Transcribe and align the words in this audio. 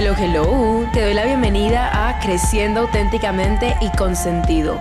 Hello, 0.00 0.14
hello. 0.16 0.88
Te 0.92 1.02
doy 1.02 1.12
la 1.12 1.24
bienvenida 1.24 2.08
a 2.08 2.20
Creciendo 2.20 2.82
auténticamente 2.82 3.76
y 3.80 3.90
con 3.96 4.14
sentido. 4.14 4.78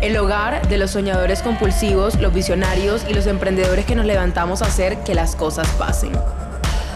El 0.00 0.16
hogar 0.16 0.66
de 0.66 0.76
los 0.76 0.90
soñadores 0.90 1.40
compulsivos, 1.40 2.16
los 2.16 2.34
visionarios 2.34 3.06
y 3.08 3.14
los 3.14 3.28
emprendedores 3.28 3.84
que 3.86 3.94
nos 3.94 4.06
levantamos 4.06 4.60
a 4.60 4.64
hacer 4.64 4.98
que 5.04 5.14
las 5.14 5.36
cosas 5.36 5.68
pasen. 5.78 6.10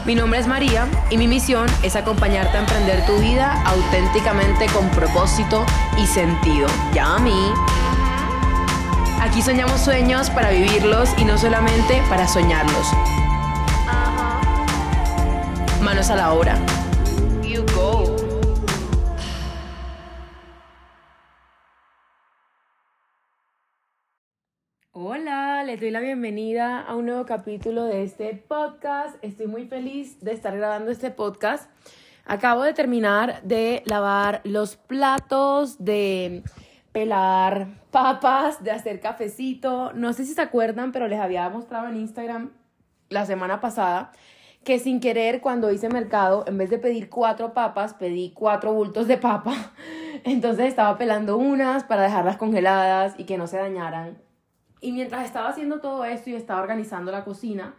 Mi 0.05 0.17
nombre 0.17 0.41
es 0.41 0.49
María 0.49 0.89
y 1.11 1.17
mi 1.17 1.29
misión 1.29 1.69
es 1.85 1.95
acompañarte 1.95 2.57
a 2.57 2.61
emprender 2.63 3.07
tu 3.07 3.17
vida 3.19 3.63
auténticamente 3.67 4.67
con 4.75 4.89
propósito 4.91 5.65
y 6.03 6.07
sentido. 6.09 6.67
Ya 6.93 7.15
a 7.15 7.19
mí. 7.21 7.53
Aquí 9.21 9.43
soñamos 9.43 9.81
sueños 9.81 10.29
para 10.31 10.51
vivirlos 10.51 11.09
y 11.19 11.25
no 11.25 11.39
solamente 11.39 12.03
para 12.09 12.27
soñarlos. 12.27 12.89
Manos 15.81 16.11
a 16.11 16.17
la 16.17 16.33
obra. 16.33 16.59
Doy 25.83 25.91
la 25.91 25.99
bienvenida 25.99 26.81
a 26.81 26.95
un 26.95 27.07
nuevo 27.07 27.27
capítulo 27.27 27.87
de 27.87 28.05
este 28.05 28.37
podcast. 28.47 29.17
Estoy 29.21 29.49
muy 29.49 29.67
feliz 29.67 30.21
de 30.21 30.31
estar 30.31 30.57
grabando 30.57 30.93
este 30.93 31.11
podcast. 31.11 31.69
Acabo 32.25 32.63
de 32.63 32.73
terminar 32.73 33.43
de 33.43 33.83
lavar 33.87 34.43
los 34.45 34.77
platos, 34.77 35.85
de 35.85 36.45
pelar 36.93 37.67
papas, 37.91 38.63
de 38.63 38.71
hacer 38.71 39.01
cafecito. 39.01 39.93
No 39.93 40.13
sé 40.13 40.25
si 40.25 40.35
se 40.35 40.41
acuerdan, 40.41 40.93
pero 40.93 41.09
les 41.09 41.19
había 41.19 41.49
mostrado 41.49 41.89
en 41.89 41.97
Instagram 41.97 42.53
la 43.09 43.27
semana 43.27 43.61
pasada 43.61 44.13
que 44.63 44.79
sin 44.79 45.01
querer 45.01 45.41
cuando 45.41 45.73
hice 45.73 45.89
mercado, 45.89 46.45
en 46.47 46.59
vez 46.59 46.71
de 46.71 46.79
pedir 46.79 47.11
cuatro 47.11 47.55
papas, 47.55 47.95
pedí 47.95 48.31
cuatro 48.31 48.73
bultos 48.73 49.09
de 49.09 49.19
papa. 49.19 49.73
Entonces 50.23 50.67
estaba 50.67 50.97
pelando 50.97 51.39
unas 51.39 51.83
para 51.83 52.03
dejarlas 52.03 52.37
congeladas 52.37 53.15
y 53.19 53.25
que 53.25 53.37
no 53.37 53.49
se 53.49 53.57
dañaran. 53.57 54.17
Y 54.83 54.91
mientras 54.91 55.25
estaba 55.25 55.49
haciendo 55.49 55.79
todo 55.79 56.05
esto 56.05 56.29
y 56.29 56.35
estaba 56.35 56.61
organizando 56.61 57.13
la 57.13 57.25
cocina, 57.25 57.75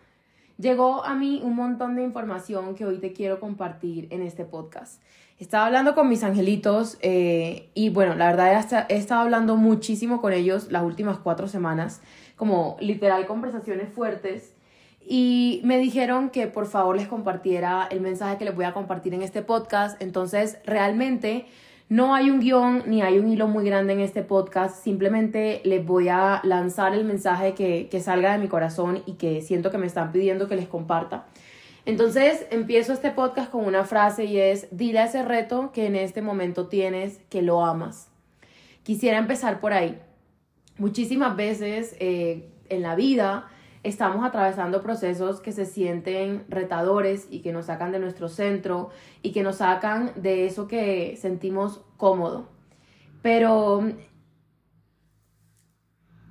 llegó 0.58 1.04
a 1.04 1.14
mí 1.16 1.42
un 1.44 1.54
montón 1.54 1.98
de 1.98 2.02
información 2.02 2.76
que 2.76 2.86
hoy 2.86 2.98
te 2.98 3.12
quiero 3.12 3.42
compartir 3.42 4.08
en 4.10 4.22
este 4.22 4.46
podcast. 4.46 5.02
Estaba 5.38 5.66
hablando 5.66 5.96
con 5.96 6.08
mis 6.08 6.24
angelitos 6.24 6.98
eh, 7.02 7.70
y 7.74 7.90
bueno, 7.90 8.16
la 8.16 8.28
verdad 8.28 8.86
he 8.88 8.96
estado 8.96 9.22
hablando 9.22 9.58
muchísimo 9.58 10.22
con 10.22 10.32
ellos 10.32 10.72
las 10.72 10.84
últimas 10.84 11.18
cuatro 11.18 11.50
semanas, 11.50 12.02
como 12.38 12.78
literal 12.80 13.26
conversaciones 13.26 13.90
fuertes. 13.90 14.54
Y 15.06 15.60
me 15.66 15.80
dijeron 15.80 16.30
que 16.30 16.48
por 16.48 16.68
favor 16.68 16.96
les 16.96 17.10
compartiera 17.10 17.86
el 17.92 18.00
mensaje 18.00 18.38
que 18.38 18.46
les 18.46 18.56
voy 18.56 18.64
a 18.64 18.72
compartir 18.72 19.14
en 19.14 19.22
este 19.22 19.42
podcast. 19.42 20.02
Entonces, 20.02 20.60
realmente 20.66 21.48
no 21.94 22.16
hay 22.16 22.32
un 22.32 22.40
guion 22.40 22.82
ni 22.88 23.04
hay 23.04 23.20
un 23.20 23.30
hilo 23.30 23.48
muy 23.48 23.64
grande 23.66 23.94
en 23.94 24.00
este 24.00 24.24
podcast, 24.24 24.84
simplemente 24.84 25.62
les 25.64 25.86
voy 25.86 26.10
a 26.10 26.42
lanzar 26.44 26.96
el 26.96 27.06
mensaje 27.06 27.54
que, 27.54 28.02
salga 28.02 28.32
de 28.32 28.40
mi 28.40 28.48
corazón 28.48 29.04
y 29.06 29.14
que 29.14 29.44
siento 29.44 29.70
que 29.70 29.78
me 29.78 29.86
están 29.86 30.12
pidiendo 30.12 30.48
que 30.48 30.56
les 30.56 30.68
comparta. 30.68 31.28
Entonces 31.86 32.48
empiezo 32.50 32.94
este 32.94 33.12
podcast 33.12 33.52
con 33.52 33.66
una 33.66 33.84
frase 33.86 34.26
y 34.26 34.40
es, 34.40 34.70
dile 34.72 35.02
a 35.02 35.06
ese 35.06 35.22
reto 35.22 35.72
que 35.72 35.86
en 35.86 35.96
este 35.96 36.24
momento 36.24 36.66
tienes 36.66 37.20
que 37.30 37.44
lo 37.44 37.64
amas. 37.64 38.08
Quisiera 38.82 39.20
empezar 39.20 39.60
por 39.60 39.72
ahí. 39.72 40.00
Muchísimas 40.80 41.36
veces 41.36 41.96
eh, 42.00 42.50
en 42.70 42.82
la 42.82 42.96
vida 42.96 43.50
estamos 43.84 44.26
atravesando 44.26 44.82
procesos 44.82 45.42
que 45.42 45.52
se 45.52 45.66
sienten 45.66 46.46
retadores 46.48 47.28
y 47.30 47.42
que 47.42 47.52
nos 47.52 47.66
sacan 47.66 47.92
de 47.92 48.00
nuestro 48.00 48.30
centro 48.30 48.90
y 49.22 49.34
que 49.34 49.44
nos 49.44 49.58
sacan 49.58 50.12
de 50.16 50.46
eso 50.46 50.68
que 50.68 51.18
sentimos 51.18 51.82
cómodo. 51.98 52.48
Pero 53.22 53.84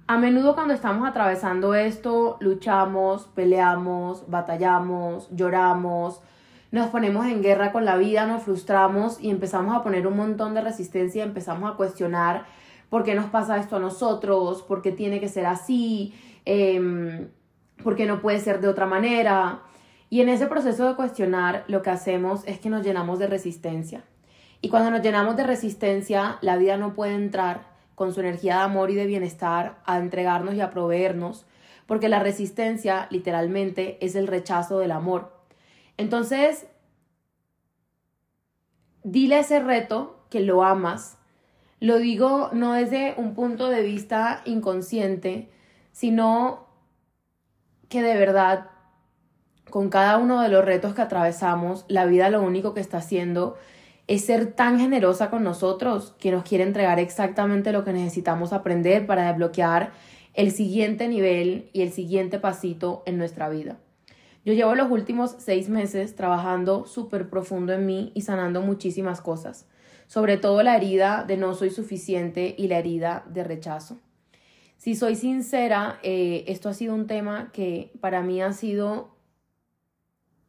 a 0.06 0.18
menudo 0.18 0.54
cuando 0.54 0.74
estamos 0.74 1.08
atravesando 1.08 1.74
esto, 1.74 2.38
luchamos, 2.40 3.26
peleamos, 3.34 4.28
batallamos, 4.28 5.28
lloramos, 5.30 6.20
nos 6.70 6.88
ponemos 6.88 7.26
en 7.26 7.42
guerra 7.42 7.70
con 7.70 7.84
la 7.84 7.96
vida, 7.96 8.26
nos 8.26 8.44
frustramos 8.44 9.20
y 9.20 9.28
empezamos 9.28 9.76
a 9.76 9.82
poner 9.82 10.06
un 10.06 10.16
montón 10.16 10.54
de 10.54 10.62
resistencia, 10.62 11.22
empezamos 11.22 11.70
a 11.70 11.76
cuestionar 11.76 12.46
por 12.88 13.04
qué 13.04 13.14
nos 13.14 13.26
pasa 13.26 13.58
esto 13.58 13.76
a 13.76 13.80
nosotros, 13.80 14.62
por 14.62 14.80
qué 14.80 14.90
tiene 14.90 15.20
que 15.20 15.28
ser 15.28 15.44
así. 15.44 16.14
Eh, 16.46 17.28
porque 17.82 18.06
no 18.06 18.20
puede 18.20 18.40
ser 18.40 18.60
de 18.60 18.68
otra 18.68 18.86
manera. 18.86 19.62
Y 20.10 20.20
en 20.20 20.28
ese 20.28 20.46
proceso 20.46 20.88
de 20.88 20.96
cuestionar, 20.96 21.64
lo 21.68 21.82
que 21.82 21.90
hacemos 21.90 22.42
es 22.46 22.58
que 22.58 22.70
nos 22.70 22.84
llenamos 22.84 23.18
de 23.18 23.26
resistencia. 23.26 24.04
Y 24.60 24.68
cuando 24.68 24.90
nos 24.90 25.02
llenamos 25.02 25.36
de 25.36 25.44
resistencia, 25.44 26.38
la 26.40 26.56
vida 26.56 26.76
no 26.76 26.94
puede 26.94 27.14
entrar 27.14 27.72
con 27.94 28.12
su 28.12 28.20
energía 28.20 28.56
de 28.56 28.62
amor 28.62 28.90
y 28.90 28.94
de 28.94 29.06
bienestar 29.06 29.80
a 29.84 29.98
entregarnos 29.98 30.54
y 30.54 30.60
a 30.60 30.70
proveernos, 30.70 31.46
porque 31.86 32.08
la 32.08 32.20
resistencia 32.20 33.06
literalmente 33.10 33.98
es 34.04 34.14
el 34.14 34.26
rechazo 34.26 34.78
del 34.78 34.92
amor. 34.92 35.32
Entonces, 35.96 36.66
dile 39.02 39.40
ese 39.40 39.60
reto 39.60 40.24
que 40.30 40.40
lo 40.40 40.62
amas. 40.62 41.18
Lo 41.80 41.98
digo 41.98 42.50
no 42.52 42.74
desde 42.74 43.14
un 43.16 43.34
punto 43.34 43.68
de 43.68 43.82
vista 43.82 44.42
inconsciente, 44.44 45.50
sino 45.90 46.66
que 47.92 48.00
de 48.00 48.16
verdad, 48.16 48.70
con 49.68 49.90
cada 49.90 50.16
uno 50.16 50.40
de 50.40 50.48
los 50.48 50.64
retos 50.64 50.94
que 50.94 51.02
atravesamos, 51.02 51.84
la 51.88 52.06
vida 52.06 52.30
lo 52.30 52.40
único 52.40 52.72
que 52.72 52.80
está 52.80 52.96
haciendo 52.96 53.58
es 54.06 54.24
ser 54.24 54.54
tan 54.54 54.80
generosa 54.80 55.28
con 55.28 55.44
nosotros 55.44 56.14
que 56.18 56.30
nos 56.30 56.42
quiere 56.42 56.64
entregar 56.64 56.98
exactamente 56.98 57.70
lo 57.70 57.84
que 57.84 57.92
necesitamos 57.92 58.54
aprender 58.54 59.06
para 59.06 59.28
desbloquear 59.28 59.92
el 60.32 60.52
siguiente 60.52 61.06
nivel 61.06 61.68
y 61.74 61.82
el 61.82 61.92
siguiente 61.92 62.38
pasito 62.38 63.02
en 63.04 63.18
nuestra 63.18 63.50
vida. 63.50 63.76
Yo 64.42 64.54
llevo 64.54 64.74
los 64.74 64.90
últimos 64.90 65.36
seis 65.38 65.68
meses 65.68 66.16
trabajando 66.16 66.86
súper 66.86 67.28
profundo 67.28 67.74
en 67.74 67.84
mí 67.84 68.10
y 68.14 68.22
sanando 68.22 68.62
muchísimas 68.62 69.20
cosas, 69.20 69.66
sobre 70.06 70.38
todo 70.38 70.62
la 70.62 70.78
herida 70.78 71.24
de 71.28 71.36
no 71.36 71.52
soy 71.52 71.68
suficiente 71.68 72.54
y 72.56 72.68
la 72.68 72.78
herida 72.78 73.22
de 73.28 73.44
rechazo. 73.44 73.98
Si 74.82 74.96
soy 74.96 75.14
sincera, 75.14 76.00
eh, 76.02 76.42
esto 76.48 76.68
ha 76.68 76.74
sido 76.74 76.92
un 76.92 77.06
tema 77.06 77.52
que 77.52 77.92
para 78.00 78.20
mí 78.20 78.42
ha 78.42 78.52
sido 78.52 79.14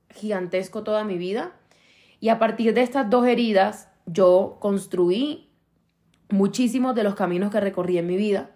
gigantesco 0.10 0.82
toda 0.82 1.04
mi 1.04 1.20
vida. 1.20 1.52
Y 2.20 2.30
a 2.30 2.40
partir 2.40 2.74
de 2.74 2.82
estas 2.82 3.12
dos 3.12 3.28
heridas, 3.28 3.90
yo 4.08 4.58
construí 4.60 5.52
muchísimos 6.30 6.96
de 6.96 7.04
los 7.04 7.14
caminos 7.14 7.52
que 7.52 7.60
recorrí 7.60 8.00
en 8.00 8.08
mi 8.08 8.18
vida. 8.18 8.50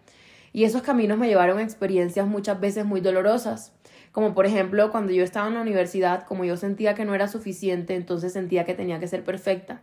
Y 0.52 0.64
esos 0.64 0.82
caminos 0.82 1.20
me 1.20 1.28
llevaron 1.28 1.60
a 1.60 1.64
experiencias 1.64 2.26
muchas 2.26 2.60
veces 2.60 2.84
muy 2.84 3.00
dolorosas. 3.00 3.72
Como 4.12 4.34
por 4.34 4.48
ejemplo, 4.48 4.90
cuando 4.90 5.14
yo 5.14 5.24
estaba 5.24 5.48
en 5.48 5.54
la 5.54 5.62
universidad, 5.62 6.24
como 6.24 6.44
yo 6.44 6.58
sentía 6.58 6.96
que 6.96 7.06
no 7.06 7.14
era 7.14 7.28
suficiente, 7.28 7.94
entonces 7.94 8.34
sentía 8.34 8.66
que 8.66 8.74
tenía 8.74 9.00
que 9.00 9.08
ser 9.08 9.24
perfecta. 9.24 9.82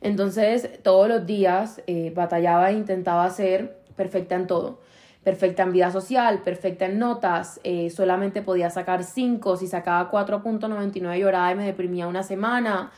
Entonces, 0.00 0.82
todos 0.82 1.08
los 1.08 1.26
días 1.26 1.82
eh, 1.86 2.10
batallaba 2.16 2.70
e 2.70 2.72
intentaba 2.78 3.28
ser 3.28 3.82
perfecta 3.96 4.34
en 4.34 4.46
todo 4.46 4.80
perfecta 5.26 5.64
en 5.64 5.72
vida 5.72 5.90
social, 5.90 6.42
perfecta 6.44 6.86
en 6.86 7.00
notas, 7.00 7.58
eh, 7.64 7.90
solamente 7.90 8.42
podía 8.42 8.70
sacar 8.70 9.02
5, 9.02 9.56
si 9.56 9.66
sacaba 9.66 10.08
4.99 10.08 11.18
lloraba 11.18 11.50
y 11.50 11.56
me 11.56 11.66
deprimía 11.66 12.06
una 12.06 12.22
semana. 12.22 12.92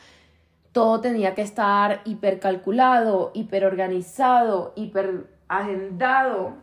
Todo 0.73 1.01
tenía 1.01 1.35
que 1.35 1.41
estar 1.41 2.03
hipercalculado, 2.05 3.31
hiperorganizado, 3.33 4.75
hiper 4.77 5.39
agendado. 5.49 6.57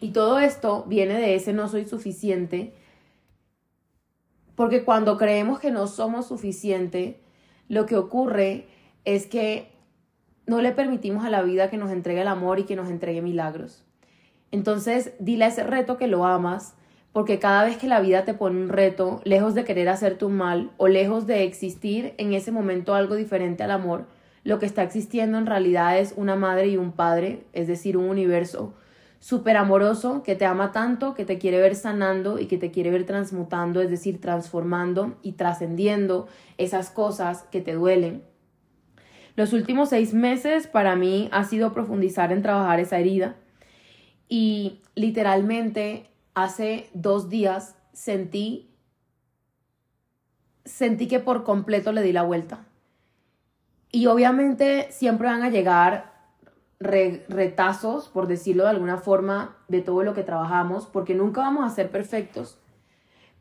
Y 0.00 0.10
todo 0.10 0.40
esto 0.40 0.82
viene 0.88 1.14
de 1.20 1.36
ese 1.36 1.52
no 1.52 1.68
soy 1.68 1.86
suficiente. 1.86 2.74
Porque 4.56 4.84
cuando 4.84 5.18
creemos 5.18 5.60
que 5.60 5.70
no 5.70 5.86
somos 5.86 6.26
suficiente, 6.26 7.20
lo 7.68 7.86
que 7.86 7.94
ocurre 7.94 8.66
es 9.04 9.28
que 9.28 9.70
no 10.46 10.60
le 10.62 10.72
permitimos 10.72 11.24
a 11.24 11.30
la 11.30 11.42
vida 11.42 11.70
que 11.70 11.76
nos 11.76 11.92
entregue 11.92 12.22
el 12.22 12.28
amor 12.28 12.58
y 12.58 12.64
que 12.64 12.74
nos 12.74 12.90
entregue 12.90 13.22
milagros. 13.22 13.86
Entonces, 14.50 15.12
dile 15.18 15.44
a 15.44 15.48
ese 15.48 15.64
reto 15.64 15.96
que 15.96 16.06
lo 16.06 16.24
amas, 16.24 16.74
porque 17.12 17.38
cada 17.38 17.64
vez 17.64 17.78
que 17.78 17.88
la 17.88 18.00
vida 18.00 18.24
te 18.24 18.34
pone 18.34 18.60
un 18.60 18.68
reto, 18.68 19.20
lejos 19.24 19.54
de 19.54 19.64
querer 19.64 19.88
hacerte 19.88 20.24
un 20.24 20.36
mal 20.36 20.70
o 20.76 20.88
lejos 20.88 21.26
de 21.26 21.44
existir 21.44 22.14
en 22.18 22.34
ese 22.34 22.52
momento 22.52 22.94
algo 22.94 23.14
diferente 23.14 23.62
al 23.62 23.70
amor, 23.70 24.06
lo 24.44 24.58
que 24.58 24.66
está 24.66 24.82
existiendo 24.82 25.38
en 25.38 25.46
realidad 25.46 25.98
es 25.98 26.14
una 26.16 26.36
madre 26.36 26.68
y 26.68 26.76
un 26.76 26.92
padre, 26.92 27.44
es 27.52 27.66
decir, 27.66 27.96
un 27.96 28.08
universo 28.08 28.74
súper 29.18 29.56
amoroso 29.56 30.22
que 30.22 30.36
te 30.36 30.44
ama 30.44 30.72
tanto, 30.72 31.14
que 31.14 31.24
te 31.24 31.38
quiere 31.38 31.58
ver 31.58 31.74
sanando 31.74 32.38
y 32.38 32.46
que 32.46 32.58
te 32.58 32.70
quiere 32.70 32.90
ver 32.90 33.04
transmutando, 33.06 33.80
es 33.80 33.90
decir, 33.90 34.20
transformando 34.20 35.16
y 35.22 35.32
trascendiendo 35.32 36.28
esas 36.58 36.90
cosas 36.90 37.44
que 37.50 37.60
te 37.60 37.72
duelen. 37.72 38.22
Los 39.34 39.52
últimos 39.52 39.88
seis 39.88 40.14
meses 40.14 40.66
para 40.66 40.96
mí 40.96 41.28
ha 41.32 41.44
sido 41.44 41.72
profundizar 41.72 42.30
en 42.30 42.42
trabajar 42.42 42.78
esa 42.78 42.98
herida 42.98 43.36
y 44.28 44.82
literalmente 44.94 46.08
hace 46.34 46.90
dos 46.92 47.28
días 47.28 47.76
sentí, 47.92 48.70
sentí 50.64 51.08
que 51.08 51.20
por 51.20 51.44
completo 51.44 51.92
le 51.92 52.02
di 52.02 52.12
la 52.12 52.22
vuelta. 52.22 52.66
Y 53.90 54.06
obviamente 54.06 54.88
siempre 54.90 55.28
van 55.28 55.42
a 55.42 55.50
llegar 55.50 56.14
retazos, 56.78 58.08
por 58.08 58.26
decirlo 58.26 58.64
de 58.64 58.70
alguna 58.70 58.98
forma, 58.98 59.56
de 59.68 59.80
todo 59.80 60.02
lo 60.02 60.12
que 60.12 60.22
trabajamos, 60.22 60.86
porque 60.86 61.14
nunca 61.14 61.40
vamos 61.40 61.64
a 61.64 61.74
ser 61.74 61.90
perfectos. 61.90 62.58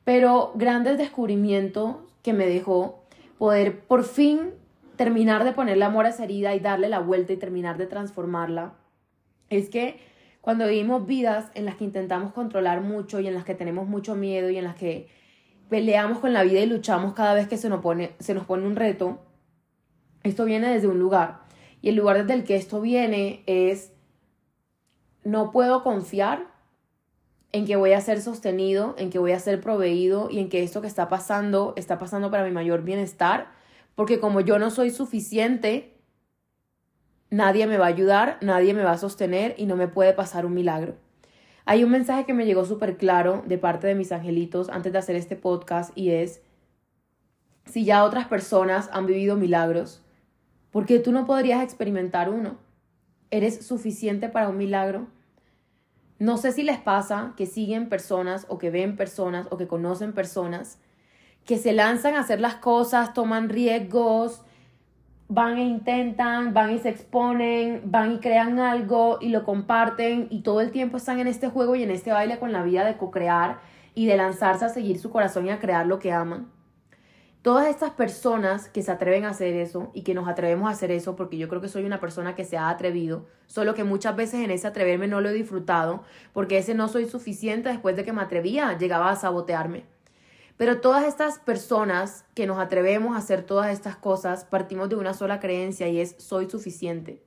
Pero 0.05 0.53
grandes 0.55 0.97
descubrimientos 0.97 1.97
que 2.21 2.33
me 2.33 2.47
dejó 2.47 3.03
poder 3.37 3.81
por 3.85 4.03
fin 4.03 4.53
terminar 4.95 5.43
de 5.43 5.51
ponerle 5.51 5.83
amor 5.83 6.05
a 6.05 6.09
esa 6.09 6.23
herida 6.23 6.55
y 6.55 6.59
darle 6.59 6.87
la 6.87 6.99
vuelta 6.99 7.33
y 7.33 7.37
terminar 7.37 7.77
de 7.77 7.87
transformarla, 7.87 8.75
es 9.49 9.69
que 9.69 9.99
cuando 10.45 10.67
vivimos 10.67 11.07
vidas 11.07 11.49
en 11.55 11.65
las 11.65 11.73
que 11.73 11.85
intentamos 11.85 12.31
controlar 12.31 12.81
mucho 12.81 13.19
y 13.19 13.27
en 13.27 13.33
las 13.33 13.45
que 13.45 13.55
tenemos 13.55 13.87
mucho 13.87 14.13
miedo 14.13 14.51
y 14.51 14.59
en 14.59 14.65
las 14.65 14.75
que 14.75 15.07
peleamos 15.69 16.19
con 16.19 16.33
la 16.33 16.43
vida 16.43 16.59
y 16.59 16.67
luchamos 16.67 17.15
cada 17.15 17.33
vez 17.33 17.47
que 17.47 17.57
se 17.57 17.67
nos 17.67 17.81
pone, 17.81 18.11
se 18.19 18.35
nos 18.35 18.45
pone 18.45 18.67
un 18.67 18.75
reto, 18.75 19.17
esto 20.21 20.45
viene 20.45 20.71
desde 20.71 20.87
un 20.87 20.99
lugar. 20.99 21.39
Y 21.81 21.89
el 21.89 21.95
lugar 21.95 22.17
desde 22.19 22.35
el 22.35 22.43
que 22.43 22.57
esto 22.57 22.79
viene 22.79 23.41
es, 23.47 23.91
no 25.23 25.51
puedo 25.51 25.81
confiar 25.81 26.45
en 27.51 27.65
que 27.65 27.75
voy 27.75 27.93
a 27.93 28.01
ser 28.01 28.21
sostenido, 28.21 28.93
en 28.99 29.09
que 29.09 29.17
voy 29.17 29.31
a 29.31 29.39
ser 29.39 29.59
proveído 29.59 30.29
y 30.29 30.37
en 30.37 30.49
que 30.49 30.61
esto 30.61 30.79
que 30.79 30.87
está 30.87 31.09
pasando 31.09 31.73
está 31.75 31.97
pasando 31.97 32.29
para 32.29 32.43
mi 32.43 32.51
mayor 32.51 32.83
bienestar, 32.83 33.47
porque 33.95 34.19
como 34.19 34.41
yo 34.41 34.59
no 34.59 34.69
soy 34.69 34.91
suficiente, 34.91 35.94
nadie 37.29 37.67
me 37.67 37.77
va 37.77 37.85
a 37.85 37.89
ayudar, 37.89 38.37
nadie 38.41 38.73
me 38.73 38.83
va 38.83 38.91
a 38.91 38.97
sostener 38.97 39.55
y 39.57 39.65
no 39.65 39.75
me 39.75 39.87
puede 39.87 40.13
pasar 40.13 40.45
un 40.45 40.53
milagro. 40.53 40.95
Hay 41.65 41.83
un 41.83 41.89
mensaje 41.91 42.25
que 42.25 42.33
me 42.33 42.45
llegó 42.45 42.65
súper 42.65 42.97
claro 42.97 43.43
de 43.47 43.57
parte 43.57 43.87
de 43.87 43.95
mis 43.95 44.11
angelitos 44.11 44.69
antes 44.69 44.93
de 44.93 44.99
hacer 44.99 45.15
este 45.15 45.35
podcast 45.35 45.91
y 45.97 46.11
es, 46.11 46.41
si 47.65 47.83
ya 47.83 48.03
otras 48.03 48.27
personas 48.27 48.89
han 48.93 49.07
vivido 49.07 49.35
milagros, 49.35 50.03
¿por 50.69 50.85
qué 50.85 50.99
tú 50.99 51.11
no 51.11 51.25
podrías 51.25 51.63
experimentar 51.63 52.29
uno? 52.29 52.57
¿Eres 53.31 53.65
suficiente 53.65 54.29
para 54.29 54.49
un 54.49 54.57
milagro? 54.57 55.07
No 56.19 56.37
sé 56.37 56.51
si 56.51 56.63
les 56.63 56.77
pasa 56.77 57.33
que 57.35 57.47
siguen 57.47 57.89
personas 57.89 58.45
o 58.47 58.59
que 58.59 58.69
ven 58.69 58.95
personas 58.95 59.47
o 59.49 59.57
que 59.57 59.67
conocen 59.67 60.13
personas 60.13 60.79
que 61.45 61.57
se 61.57 61.73
lanzan 61.73 62.15
a 62.15 62.21
hacer 62.21 62.39
las 62.39 62.55
cosas, 62.55 63.13
toman 63.13 63.49
riesgos, 63.49 64.41
van 65.27 65.57
e 65.57 65.63
intentan, 65.63 66.53
van 66.53 66.71
y 66.71 66.79
se 66.79 66.89
exponen, 66.89 67.81
van 67.85 68.13
y 68.13 68.19
crean 68.19 68.59
algo 68.59 69.17
y 69.21 69.29
lo 69.29 69.43
comparten 69.43 70.27
y 70.29 70.41
todo 70.41 70.61
el 70.61 70.71
tiempo 70.71 70.97
están 70.97 71.19
en 71.19 71.27
este 71.27 71.49
juego 71.49 71.75
y 71.75 71.83
en 71.83 71.91
este 71.91 72.11
baile 72.11 72.37
con 72.37 72.51
la 72.51 72.63
vida 72.63 72.85
de 72.85 72.97
co-crear 72.97 73.59
y 73.95 74.05
de 74.05 74.17
lanzarse 74.17 74.65
a 74.65 74.69
seguir 74.69 74.99
su 74.99 75.09
corazón 75.09 75.47
y 75.47 75.49
a 75.49 75.59
crear 75.59 75.87
lo 75.87 75.99
que 75.99 76.11
aman. 76.11 76.51
Todas 77.41 77.67
estas 77.67 77.91
personas 77.91 78.69
que 78.69 78.81
se 78.81 78.91
atreven 78.91 79.23
a 79.23 79.29
hacer 79.29 79.53
eso 79.55 79.91
y 79.93 80.01
que 80.01 80.15
nos 80.15 80.27
atrevemos 80.27 80.67
a 80.67 80.71
hacer 80.71 80.89
eso, 80.89 81.15
porque 81.15 81.37
yo 81.37 81.47
creo 81.47 81.61
que 81.61 81.67
soy 81.67 81.85
una 81.85 81.99
persona 81.99 82.33
que 82.33 82.43
se 82.43 82.57
ha 82.57 82.69
atrevido, 82.69 83.27
solo 83.45 83.75
que 83.75 83.83
muchas 83.83 84.15
veces 84.15 84.43
en 84.43 84.49
ese 84.49 84.65
atreverme 84.65 85.07
no 85.07 85.21
lo 85.21 85.29
he 85.29 85.33
disfrutado, 85.33 86.03
porque 86.33 86.57
ese 86.57 86.73
no 86.73 86.87
soy 86.87 87.05
suficiente 87.05 87.69
después 87.69 87.95
de 87.95 88.03
que 88.03 88.13
me 88.13 88.23
atrevía, 88.23 88.75
llegaba 88.77 89.11
a 89.11 89.15
sabotearme. 89.15 89.85
Pero 90.57 90.79
todas 90.79 91.05
estas 91.05 91.39
personas 91.39 92.25
que 92.33 92.47
nos 92.47 92.59
atrevemos 92.59 93.15
a 93.15 93.19
hacer 93.19 93.43
todas 93.43 93.71
estas 93.71 93.97
cosas, 93.97 94.45
partimos 94.45 94.89
de 94.89 94.95
una 94.95 95.13
sola 95.13 95.39
creencia 95.39 95.87
y 95.87 95.99
es 95.99 96.15
soy 96.17 96.49
suficiente. 96.49 97.21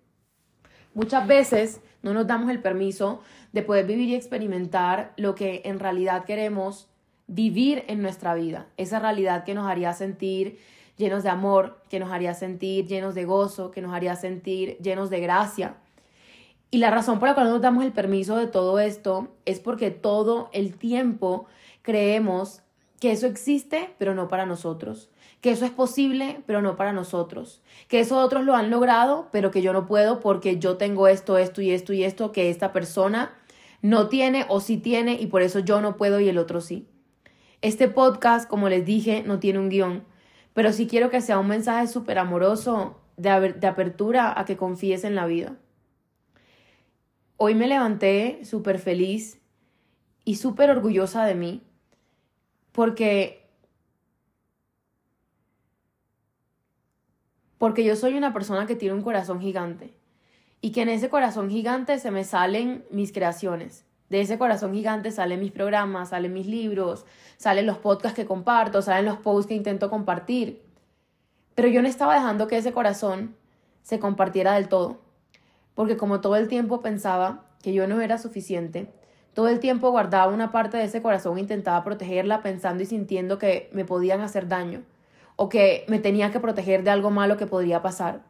Muchas 0.95 1.27
veces 1.27 1.81
no 2.03 2.15
nos 2.15 2.27
damos 2.27 2.51
el 2.51 2.61
permiso 2.61 3.21
de 3.53 3.63
poder 3.63 3.87
vivir 3.87 4.09
y 4.09 4.15
experimentar 4.15 5.13
lo 5.17 5.35
que 5.35 5.63
en 5.65 5.79
realidad 5.79 6.25
queremos 6.25 6.89
vivir 7.27 7.85
en 7.89 8.01
nuestra 8.01 8.35
vida, 8.35 8.67
esa 8.79 8.99
realidad 8.99 9.45
que 9.45 9.55
nos 9.55 9.67
haría 9.67 9.93
sentir 9.93 10.59
llenos 10.97 11.23
de 11.23 11.29
amor, 11.29 11.83
que 11.91 12.01
nos 12.01 12.11
haría 12.11 12.35
sentir 12.35 12.87
llenos 12.87 13.15
de 13.15 13.27
gozo, 13.27 13.71
que 13.71 13.83
nos 13.83 13.93
haría 13.93 14.17
sentir 14.17 14.79
llenos 14.79 15.11
de 15.11 15.21
gracia. 15.21 15.77
Y 16.71 16.79
la 16.79 16.91
razón 16.91 17.19
por 17.19 17.29
la 17.29 17.35
cual 17.35 17.47
no 17.47 17.53
nos 17.53 17.63
damos 17.63 17.85
el 17.85 17.93
permiso 17.93 18.37
de 18.37 18.47
todo 18.47 18.79
esto 18.79 19.29
es 19.45 19.61
porque 19.61 19.91
todo 19.91 20.51
el 20.53 20.77
tiempo 20.77 21.47
creemos 21.83 22.63
que 23.01 23.13
eso 23.13 23.27
existe, 23.27 23.91
pero 23.99 24.15
no 24.15 24.29
para 24.29 24.47
nosotros, 24.47 25.11
que 25.41 25.51
eso 25.51 25.65
es 25.65 25.71
posible, 25.71 26.43
pero 26.47 26.63
no 26.63 26.77
para 26.77 26.93
nosotros, 26.93 27.63
que 27.87 28.01
eso 28.01 28.19
otros 28.19 28.45
lo 28.45 28.57
han 28.57 28.71
logrado, 28.71 29.29
pero 29.31 29.51
que 29.51 29.63
yo 29.63 29.73
no 29.73 29.87
puedo 29.87 30.21
porque 30.21 30.59
yo 30.59 30.77
tengo 30.77 31.07
esto, 31.07 31.39
esto 31.39 31.63
y 31.63 31.71
esto 31.71 31.93
y 31.93 32.03
esto 32.03 32.33
que 32.33 32.51
esta 32.51 32.73
persona 32.73 33.33
no 33.83 34.09
tiene 34.09 34.47
o 34.49 34.61
sí 34.61 34.79
tiene 34.79 35.15
y 35.15 35.29
por 35.29 35.43
eso 35.43 35.61
yo 35.61 35.81
no 35.81 35.97
puedo 35.97 36.19
y 36.19 36.29
el 36.29 36.39
otro 36.39 36.61
sí. 36.61 36.89
Este 37.63 37.89
podcast, 37.89 38.49
como 38.49 38.69
les 38.69 38.85
dije, 38.85 39.23
no 39.25 39.39
tiene 39.39 39.61
un 39.61 39.69
guion, 39.69 40.05
pero 40.53 40.73
sí 40.73 40.89
quiero 40.89 41.11
que 41.11 41.21
sea 41.21 41.39
un 41.39 41.49
mensaje 41.49 41.87
súper 41.87 42.19
amoroso 42.19 43.01
de, 43.17 43.53
de 43.53 43.67
apertura 43.67 44.39
a 44.39 44.45
que 44.45 44.57
confíes 44.57 45.05
en 45.05 45.15
la 45.15 45.27
vida. 45.27 45.57
Hoy 47.37 47.55
me 47.55 47.69
levanté 47.69 48.45
súper 48.45 48.81
feliz 48.81 49.41
y 50.25 50.37
súper 50.37 50.71
orgullosa 50.71 51.25
de 51.25 51.37
mí 51.37 51.68
porque 52.79 53.45
porque 57.59 57.83
yo 57.83 57.97
soy 57.97 58.17
una 58.17 58.33
persona 58.33 58.69
que 58.69 58.77
tiene 58.77 58.95
un 58.95 59.03
corazón 59.03 59.41
gigante 59.41 59.93
y 60.61 60.71
que 60.71 60.83
en 60.83 60.89
ese 60.89 61.11
corazón 61.11 61.51
gigante 61.51 61.99
se 61.99 62.13
me 62.13 62.23
salen 62.23 62.85
mis 62.93 63.11
creaciones. 63.11 63.85
De 64.11 64.21
ese 64.21 64.39
corazón 64.39 64.75
gigante 64.75 65.11
salen 65.11 65.41
mis 65.41 65.51
programas, 65.51 66.11
salen 66.11 66.33
mis 66.33 66.47
libros, 66.47 67.05
salen 67.37 67.67
los 67.67 67.79
podcasts 67.79 68.15
que 68.15 68.27
comparto, 68.27 68.81
salen 68.81 69.07
los 69.07 69.19
posts 69.19 69.49
que 69.49 69.55
intento 69.57 69.91
compartir. 69.91 70.63
Pero 71.57 71.67
yo 71.67 71.83
no 71.83 71.89
estaba 71.89 72.15
dejando 72.15 72.47
que 72.47 72.59
ese 72.59 72.73
corazón 72.73 73.35
se 73.83 73.99
compartiera 73.99 74.55
del 74.55 74.69
todo, 74.69 75.01
porque 75.75 75.97
como 75.97 76.21
todo 76.21 76.37
el 76.37 76.47
tiempo 76.47 76.81
pensaba 76.81 77.45
que 77.61 77.73
yo 77.73 77.89
no 77.89 78.01
era 78.01 78.19
suficiente, 78.19 78.93
todo 79.39 79.47
el 79.47 79.61
tiempo 79.61 79.93
guardaba 79.93 80.35
una 80.35 80.51
parte 80.51 80.79
de 80.79 80.83
ese 80.83 81.01
corazón 81.01 81.39
e 81.39 81.43
intentaba 81.43 81.85
protegerla 81.85 82.43
pensando 82.43 82.83
y 82.83 82.87
sintiendo 82.87 83.39
que 83.39 83.71
me 83.73 83.85
podían 83.85 84.21
hacer 84.21 84.49
daño 84.49 84.83
o 85.37 85.49
que 85.49 85.85
me 85.87 86.01
tenía 86.01 86.33
que 86.33 86.41
proteger 86.41 86.83
de 86.83 86.91
algo 86.91 87.13
malo 87.13 87.37
que 87.37 87.47
podría 87.47 87.81
pasar. 87.81 88.25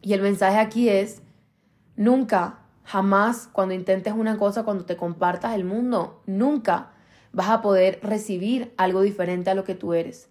Y 0.00 0.14
el 0.14 0.22
mensaje 0.22 0.56
aquí 0.56 0.88
es, 0.88 1.20
nunca, 1.96 2.60
jamás 2.82 3.46
cuando 3.52 3.74
intentes 3.74 4.14
una 4.14 4.38
cosa, 4.38 4.64
cuando 4.64 4.86
te 4.86 4.96
compartas 4.96 5.54
el 5.54 5.66
mundo, 5.66 6.22
nunca 6.24 6.92
vas 7.34 7.50
a 7.50 7.60
poder 7.60 8.00
recibir 8.02 8.72
algo 8.78 9.02
diferente 9.02 9.50
a 9.50 9.54
lo 9.54 9.64
que 9.64 9.74
tú 9.74 9.92
eres. 9.92 10.30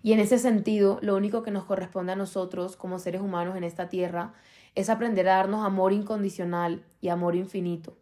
Y 0.00 0.12
en 0.12 0.20
ese 0.20 0.38
sentido, 0.38 1.00
lo 1.02 1.16
único 1.16 1.42
que 1.42 1.50
nos 1.50 1.64
corresponde 1.64 2.12
a 2.12 2.14
nosotros 2.14 2.76
como 2.76 3.00
seres 3.00 3.20
humanos 3.20 3.56
en 3.56 3.64
esta 3.64 3.88
tierra 3.88 4.32
es 4.76 4.88
aprender 4.88 5.28
a 5.28 5.38
darnos 5.38 5.66
amor 5.66 5.92
incondicional 5.92 6.84
y 7.00 7.08
amor 7.08 7.34
infinito. 7.34 7.96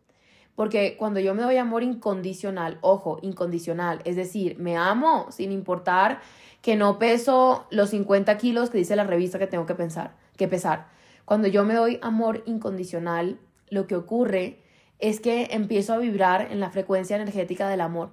Porque 0.59 0.97
cuando 0.97 1.21
yo 1.21 1.37
me 1.37 1.45
doy 1.45 1.57
amor 1.57 1.85
incondicional, 1.85 2.79
ojo, 2.81 3.21
incondicional, 3.23 4.01
es 4.03 4.17
decir, 4.17 4.59
me 4.59 4.77
amo 4.77 5.29
sin 5.31 5.53
importar 5.53 6.19
que 6.63 6.75
no 6.75 6.99
peso 6.99 7.69
los 7.71 7.91
50 7.91 8.37
kilos 8.39 8.69
que 8.69 8.79
dice 8.79 8.97
la 8.97 9.05
revista 9.05 9.39
que 9.39 9.47
tengo 9.47 9.67
que 9.67 9.77
pensar, 9.77 10.17
que 10.37 10.49
pesar. 10.49 10.89
Cuando 11.25 11.47
yo 11.47 11.65
me 11.65 11.75
doy 11.75 12.01
amor 12.03 12.43
incondicional, 12.45 13.39
lo 13.71 13.87
que 13.87 13.95
ocurre 13.95 14.59
es 14.99 15.21
que 15.21 15.47
empiezo 15.53 15.95
a 15.95 15.99
vibrar 15.99 16.51
en 16.51 16.59
la 16.59 16.71
frecuencia 16.71 17.15
energética 17.15 17.69
del 17.69 17.81
amor. 17.81 18.11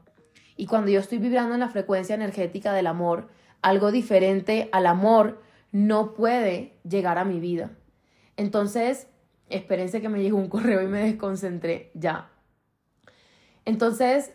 Y 0.55 0.67
cuando 0.67 0.91
yo 0.91 0.99
estoy 0.99 1.17
vibrando 1.17 1.55
en 1.55 1.61
la 1.61 1.69
frecuencia 1.69 2.13
energética 2.13 2.73
del 2.73 2.85
amor, 2.85 3.27
algo 3.63 3.91
diferente 3.91 4.69
al 4.71 4.85
amor 4.85 5.41
no 5.71 6.13
puede 6.13 6.75
llegar 6.87 7.17
a 7.17 7.25
mi 7.25 7.39
vida. 7.39 7.71
Entonces, 8.37 9.07
espérense 9.49 9.99
que 9.99 10.09
me 10.09 10.21
llegó 10.21 10.37
un 10.37 10.47
correo 10.47 10.83
y 10.83 10.87
me 10.87 11.05
desconcentré. 11.05 11.89
Ya, 11.95 12.29
entonces, 13.65 14.31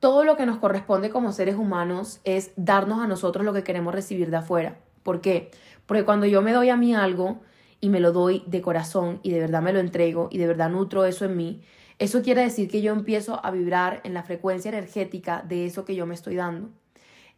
todo 0.00 0.24
lo 0.24 0.36
que 0.36 0.46
nos 0.46 0.58
corresponde 0.58 1.10
como 1.10 1.32
seres 1.32 1.56
humanos 1.56 2.20
es 2.24 2.52
darnos 2.56 3.00
a 3.00 3.06
nosotros 3.06 3.44
lo 3.44 3.52
que 3.52 3.64
queremos 3.64 3.94
recibir 3.94 4.30
de 4.30 4.36
afuera. 4.36 4.78
¿Por 5.02 5.20
qué? 5.20 5.50
Porque 5.86 6.04
cuando 6.04 6.26
yo 6.26 6.42
me 6.42 6.52
doy 6.52 6.68
a 6.68 6.76
mí 6.76 6.94
algo 6.94 7.40
y 7.80 7.88
me 7.88 8.00
lo 8.00 8.12
doy 8.12 8.42
de 8.46 8.60
corazón 8.60 9.20
y 9.22 9.30
de 9.30 9.40
verdad 9.40 9.62
me 9.62 9.72
lo 9.72 9.80
entrego 9.80 10.28
y 10.30 10.38
de 10.38 10.46
verdad 10.46 10.70
nutro 10.70 11.04
eso 11.04 11.24
en 11.24 11.36
mí, 11.36 11.62
eso 11.98 12.22
quiere 12.22 12.42
decir 12.42 12.68
que 12.68 12.80
yo 12.80 12.92
empiezo 12.92 13.44
a 13.44 13.50
vibrar 13.50 14.00
en 14.04 14.14
la 14.14 14.22
frecuencia 14.22 14.68
energética 14.68 15.42
de 15.48 15.66
eso 15.66 15.84
que 15.84 15.96
yo 15.96 16.06
me 16.06 16.14
estoy 16.14 16.36
dando. 16.36 16.70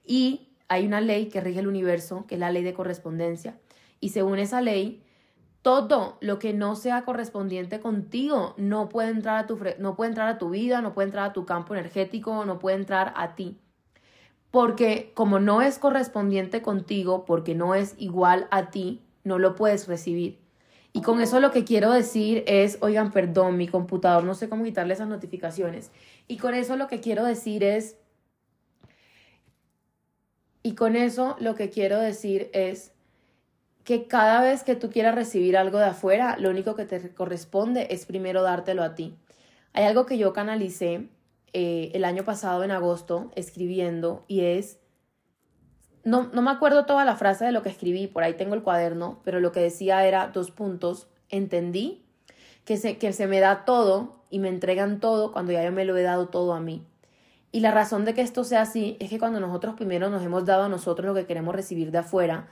Y 0.05 0.49
hay 0.69 0.87
una 0.87 1.01
ley 1.01 1.27
que 1.27 1.41
rige 1.41 1.61
el 1.61 1.69
universo, 1.69 2.27
que 2.27 2.35
es 2.35 2.41
la 2.41 2.51
ley 2.51 2.63
de 2.63 2.75
correspondencia. 2.75 3.59
Y 4.01 4.11
según 4.11 4.39
esa 4.39 4.61
ley, 4.61 5.03
todo 5.63 6.17
lo 6.21 6.39
que 6.39 6.53
no 6.53 6.75
sea 6.75 7.03
correspondiente 7.05 7.81
contigo 7.81 8.55
no 8.57 8.89
puede 8.89 9.11
entrar 9.11 9.37
a 9.37 9.47
tu 9.47 9.59
no 9.79 9.95
puede 9.95 10.09
entrar 10.11 10.29
a 10.29 10.39
tu 10.39 10.51
vida, 10.51 10.81
no 10.81 10.95
puede 10.95 11.07
entrar 11.07 11.31
a 11.31 11.33
tu 11.33 11.45
campo 11.45 11.75
energético, 11.75 12.45
no 12.45 12.59
puede 12.59 12.77
entrar 12.77 13.13
a 13.17 13.35
ti. 13.35 13.59
Porque 14.51 15.13
como 15.15 15.39
no 15.39 15.63
es 15.63 15.79
correspondiente 15.79 16.63
contigo, 16.63 17.25
porque 17.25 17.55
no 17.55 17.75
es 17.75 17.95
igual 17.99 18.49
a 18.51 18.71
ti, 18.71 19.03
no 19.23 19.39
lo 19.39 19.55
puedes 19.55 19.87
recibir. 19.87 20.39
Y 20.93 21.03
con 21.03 21.21
eso 21.21 21.39
lo 21.39 21.53
que 21.53 21.65
quiero 21.65 21.93
decir 21.93 22.43
es, 22.49 22.79
oigan, 22.81 23.13
perdón, 23.13 23.57
mi 23.57 23.69
computador, 23.69 24.25
no 24.25 24.35
sé 24.35 24.49
cómo 24.49 24.65
quitarle 24.65 24.95
esas 24.95 25.09
notificaciones. 25.09 25.93
Y 26.27 26.39
con 26.39 26.55
eso 26.55 26.77
lo 26.77 26.89
que 26.89 27.01
quiero 27.01 27.25
decir 27.25 27.63
es, 27.63 27.97
y 30.65 30.75
con 30.75 30.97
eso 30.97 31.37
lo 31.39 31.55
que 31.55 31.71
quiero 31.71 32.01
decir 32.01 32.51
es 32.53 32.93
que 33.91 34.07
cada 34.07 34.41
vez 34.41 34.63
que 34.63 34.77
tú 34.77 34.89
quieras 34.89 35.17
recibir 35.17 35.57
algo 35.57 35.79
de 35.79 35.87
afuera, 35.87 36.37
lo 36.39 36.49
único 36.49 36.77
que 36.77 36.85
te 36.85 37.13
corresponde 37.13 37.89
es 37.91 38.07
primero 38.07 38.41
dártelo 38.41 38.85
a 38.85 38.95
ti. 38.95 39.17
Hay 39.73 39.83
algo 39.83 40.07
que 40.07 40.17
yo 40.17 40.33
canalicé 40.33 41.09
eh, 41.53 41.91
el 41.93 42.05
año 42.05 42.25
pasado 42.25 42.63
en 42.63 42.71
agosto 42.71 43.33
escribiendo 43.35 44.25
y 44.29 44.43
es, 44.43 44.79
no, 46.05 46.31
no 46.33 46.41
me 46.41 46.53
acuerdo 46.53 46.87
toda 46.87 47.05
la 47.05 47.17
frase 47.17 47.45
de 47.45 47.51
lo 47.51 47.65
que 47.65 47.69
escribí, 47.69 48.07
por 48.07 48.23
ahí 48.23 48.35
tengo 48.35 48.55
el 48.55 48.63
cuaderno, 48.63 49.23
pero 49.25 49.41
lo 49.41 49.51
que 49.51 49.59
decía 49.59 50.07
era 50.07 50.29
dos 50.29 50.53
puntos, 50.53 51.09
entendí 51.29 52.07
que 52.65 52.77
se, 52.77 52.97
que 52.97 53.13
se 53.13 53.27
me 53.27 53.41
da 53.41 53.65
todo 53.65 54.23
y 54.31 54.39
me 54.39 54.51
entregan 54.51 55.01
todo 55.01 55.33
cuando 55.33 55.51
ya 55.51 55.65
yo 55.65 55.73
me 55.73 55.85
lo 55.85 55.97
he 55.97 56.03
dado 56.03 56.29
todo 56.29 56.55
a 56.55 56.61
mí. 56.61 56.87
Y 57.51 57.59
la 57.59 57.73
razón 57.73 58.05
de 58.05 58.15
que 58.15 58.21
esto 58.21 58.45
sea 58.45 58.61
así 58.61 58.97
es 59.01 59.11
que 59.11 59.19
cuando 59.19 59.41
nosotros 59.41 59.75
primero 59.75 60.11
nos 60.11 60.23
hemos 60.23 60.45
dado 60.45 60.63
a 60.63 60.69
nosotros 60.69 61.09
lo 61.09 61.15
que 61.15 61.27
queremos 61.27 61.57
recibir 61.57 61.91
de 61.91 61.99
afuera, 61.99 62.51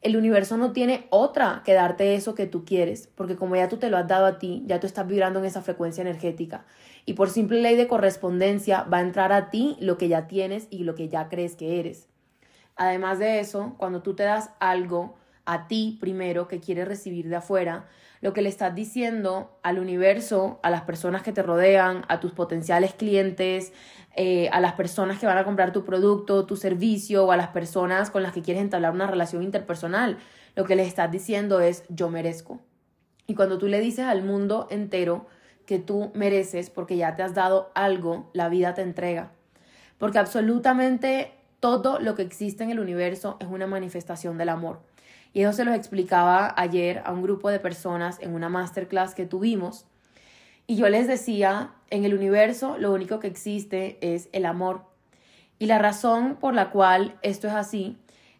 el 0.00 0.16
universo 0.16 0.56
no 0.56 0.72
tiene 0.72 1.06
otra 1.10 1.62
que 1.64 1.74
darte 1.74 2.14
eso 2.14 2.34
que 2.34 2.46
tú 2.46 2.64
quieres, 2.64 3.08
porque 3.14 3.36
como 3.36 3.56
ya 3.56 3.68
tú 3.68 3.78
te 3.78 3.90
lo 3.90 3.96
has 3.96 4.06
dado 4.06 4.26
a 4.26 4.38
ti, 4.38 4.62
ya 4.66 4.78
tú 4.78 4.86
estás 4.86 5.06
vibrando 5.06 5.40
en 5.40 5.44
esa 5.44 5.62
frecuencia 5.62 6.02
energética. 6.02 6.64
Y 7.04 7.14
por 7.14 7.30
simple 7.30 7.60
ley 7.60 7.74
de 7.74 7.88
correspondencia 7.88 8.82
va 8.82 8.98
a 8.98 9.02
entrar 9.02 9.32
a 9.32 9.50
ti 9.50 9.76
lo 9.80 9.98
que 9.98 10.08
ya 10.08 10.28
tienes 10.28 10.68
y 10.70 10.84
lo 10.84 10.94
que 10.94 11.08
ya 11.08 11.28
crees 11.28 11.56
que 11.56 11.80
eres. 11.80 12.08
Además 12.76 13.18
de 13.18 13.40
eso, 13.40 13.74
cuando 13.76 14.02
tú 14.02 14.14
te 14.14 14.22
das 14.22 14.50
algo 14.60 15.16
a 15.48 15.66
ti 15.66 15.96
primero 15.98 16.46
que 16.46 16.60
quieres 16.60 16.86
recibir 16.86 17.30
de 17.30 17.36
afuera, 17.36 17.86
lo 18.20 18.34
que 18.34 18.42
le 18.42 18.50
estás 18.50 18.74
diciendo 18.74 19.58
al 19.62 19.78
universo, 19.78 20.60
a 20.62 20.68
las 20.68 20.82
personas 20.82 21.22
que 21.22 21.32
te 21.32 21.42
rodean, 21.42 22.04
a 22.08 22.20
tus 22.20 22.32
potenciales 22.32 22.92
clientes, 22.92 23.72
eh, 24.14 24.50
a 24.52 24.60
las 24.60 24.74
personas 24.74 25.18
que 25.18 25.24
van 25.24 25.38
a 25.38 25.44
comprar 25.44 25.72
tu 25.72 25.84
producto, 25.84 26.44
tu 26.44 26.56
servicio 26.56 27.24
o 27.24 27.32
a 27.32 27.38
las 27.38 27.48
personas 27.48 28.10
con 28.10 28.22
las 28.22 28.32
que 28.32 28.42
quieres 28.42 28.62
entablar 28.62 28.92
una 28.92 29.06
relación 29.06 29.42
interpersonal. 29.42 30.18
Lo 30.54 30.66
que 30.66 30.76
les 30.76 30.86
estás 30.86 31.10
diciendo 31.10 31.60
es 31.60 31.84
yo 31.88 32.10
merezco. 32.10 32.60
Y 33.26 33.34
cuando 33.34 33.56
tú 33.56 33.68
le 33.68 33.80
dices 33.80 34.04
al 34.04 34.22
mundo 34.22 34.66
entero 34.70 35.28
que 35.64 35.78
tú 35.78 36.10
mereces 36.14 36.68
porque 36.68 36.98
ya 36.98 37.16
te 37.16 37.22
has 37.22 37.34
dado 37.34 37.70
algo, 37.74 38.28
la 38.34 38.50
vida 38.50 38.74
te 38.74 38.82
entrega. 38.82 39.32
Porque 39.96 40.18
absolutamente 40.18 41.32
todo 41.58 42.00
lo 42.00 42.14
que 42.14 42.22
existe 42.22 42.64
en 42.64 42.70
el 42.70 42.80
universo 42.80 43.38
es 43.40 43.48
una 43.48 43.66
manifestación 43.66 44.36
del 44.36 44.50
amor. 44.50 44.80
Y 45.38 45.42
eso 45.42 45.52
se 45.52 45.64
los 45.64 45.76
explicaba 45.76 46.52
ayer 46.56 47.00
a 47.04 47.12
un 47.12 47.22
grupo 47.22 47.48
de 47.48 47.60
personas 47.60 48.18
en 48.20 48.34
una 48.34 48.48
masterclass 48.48 49.14
que 49.14 49.24
tuvimos. 49.24 49.86
Y 50.66 50.74
yo 50.74 50.88
les 50.88 51.06
decía, 51.06 51.74
en 51.90 52.04
el 52.04 52.12
universo 52.12 52.76
lo 52.76 52.92
único 52.92 53.20
que 53.20 53.28
existe 53.28 53.98
es 54.00 54.28
el 54.32 54.46
amor. 54.46 54.82
Y 55.60 55.66
la 55.66 55.78
razón 55.78 56.38
por 56.40 56.54
la 56.54 56.70
cual 56.70 57.20
esto 57.22 57.46
es 57.46 57.52
así 57.54 57.96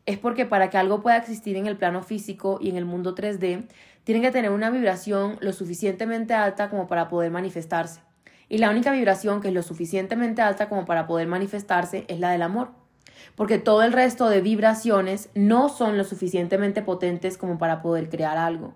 es 0.06 0.18
porque 0.18 0.44
para 0.44 0.70
que 0.70 0.76
algo 0.76 1.00
pueda 1.00 1.18
existir 1.18 1.56
en 1.56 1.68
el 1.68 1.76
plano 1.76 2.02
físico 2.02 2.58
y 2.60 2.68
en 2.68 2.76
el 2.76 2.84
mundo 2.84 3.14
3D, 3.14 3.68
tiene 4.02 4.20
que 4.20 4.32
tener 4.32 4.50
una 4.50 4.70
vibración 4.70 5.38
lo 5.40 5.52
suficientemente 5.52 6.34
alta 6.34 6.68
como 6.68 6.88
para 6.88 7.06
poder 7.06 7.30
manifestarse. 7.30 8.00
Y 8.48 8.58
la 8.58 8.70
única 8.70 8.90
vibración 8.90 9.40
que 9.40 9.46
es 9.46 9.54
lo 9.54 9.62
suficientemente 9.62 10.42
alta 10.42 10.68
como 10.68 10.84
para 10.84 11.06
poder 11.06 11.28
manifestarse 11.28 12.06
es 12.08 12.18
la 12.18 12.32
del 12.32 12.42
amor 12.42 12.87
porque 13.34 13.58
todo 13.58 13.82
el 13.82 13.92
resto 13.92 14.28
de 14.28 14.40
vibraciones 14.40 15.30
no 15.34 15.68
son 15.68 15.96
lo 15.96 16.04
suficientemente 16.04 16.82
potentes 16.82 17.38
como 17.38 17.58
para 17.58 17.82
poder 17.82 18.08
crear 18.08 18.38
algo. 18.38 18.74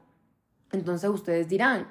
Entonces 0.72 1.10
ustedes 1.10 1.48
dirán, 1.48 1.88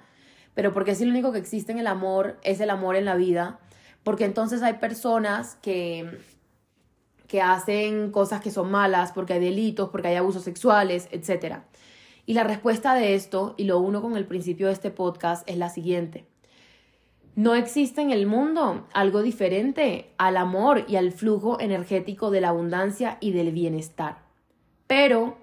pero 0.53 0.74
porque 0.74 0.95
si 0.95 1.05
lo 1.05 1.12
único 1.12 1.31
que 1.31 1.39
existe 1.39 1.71
en 1.71 1.79
el 1.79 1.88
amor 1.88 2.38
es 2.43 2.60
el 2.60 2.69
amor 2.69 2.95
en 2.95 3.05
la 3.05 3.15
vida, 3.15 3.60
porque 4.03 4.25
entonces 4.25 4.62
hay 4.63 4.74
personas 4.74 5.57
que 5.62 6.19
que 7.31 7.41
hacen 7.41 8.12
cosas 8.12 8.41
que 8.41 8.51
son 8.51 8.69
malas, 8.69 9.13
porque 9.13 9.31
hay 9.31 9.39
delitos, 9.39 9.88
porque 9.89 10.10
hay 10.10 10.17
abusos 10.17 10.43
sexuales, 10.43 11.07
etc. 11.12 11.60
Y 12.25 12.33
la 12.33 12.43
respuesta 12.43 12.93
de 12.93 13.15
esto, 13.15 13.55
y 13.55 13.63
lo 13.63 13.79
uno 13.79 14.01
con 14.01 14.17
el 14.17 14.25
principio 14.25 14.67
de 14.67 14.74
este 14.74 14.91
podcast, 14.91 15.50
es 15.50 15.55
la 15.55 15.69
siguiente. 15.69 16.25
No 17.36 17.56
existe 17.56 18.02
en 18.02 18.12
el 18.12 18.26
mundo 18.26 18.86
algo 18.94 19.22
diferente 19.22 20.12
al 20.18 20.36
amor 20.36 20.84
y 20.88 20.98
al 20.98 21.12
flujo 21.12 21.60
energético 21.60 22.30
de 22.30 22.42
la 22.42 22.50
abundancia 22.50 23.18
y 23.22 23.32
del 23.32 23.52
bienestar. 23.52 24.20
Pero 24.86 25.38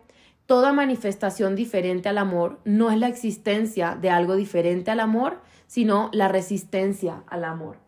toda 0.45 0.75
manifestación 0.75 1.57
diferente 1.57 2.11
al 2.11 2.19
amor 2.19 2.59
no 2.65 2.91
es 2.91 2.99
la 2.99 3.09
existencia 3.09 3.97
de 4.01 4.11
algo 4.11 4.37
diferente 4.37 4.91
al 4.91 5.01
amor, 5.01 5.41
sino 5.67 6.11
la 6.13 6.29
resistencia 6.29 7.23
al 7.27 7.45
amor. 7.45 7.79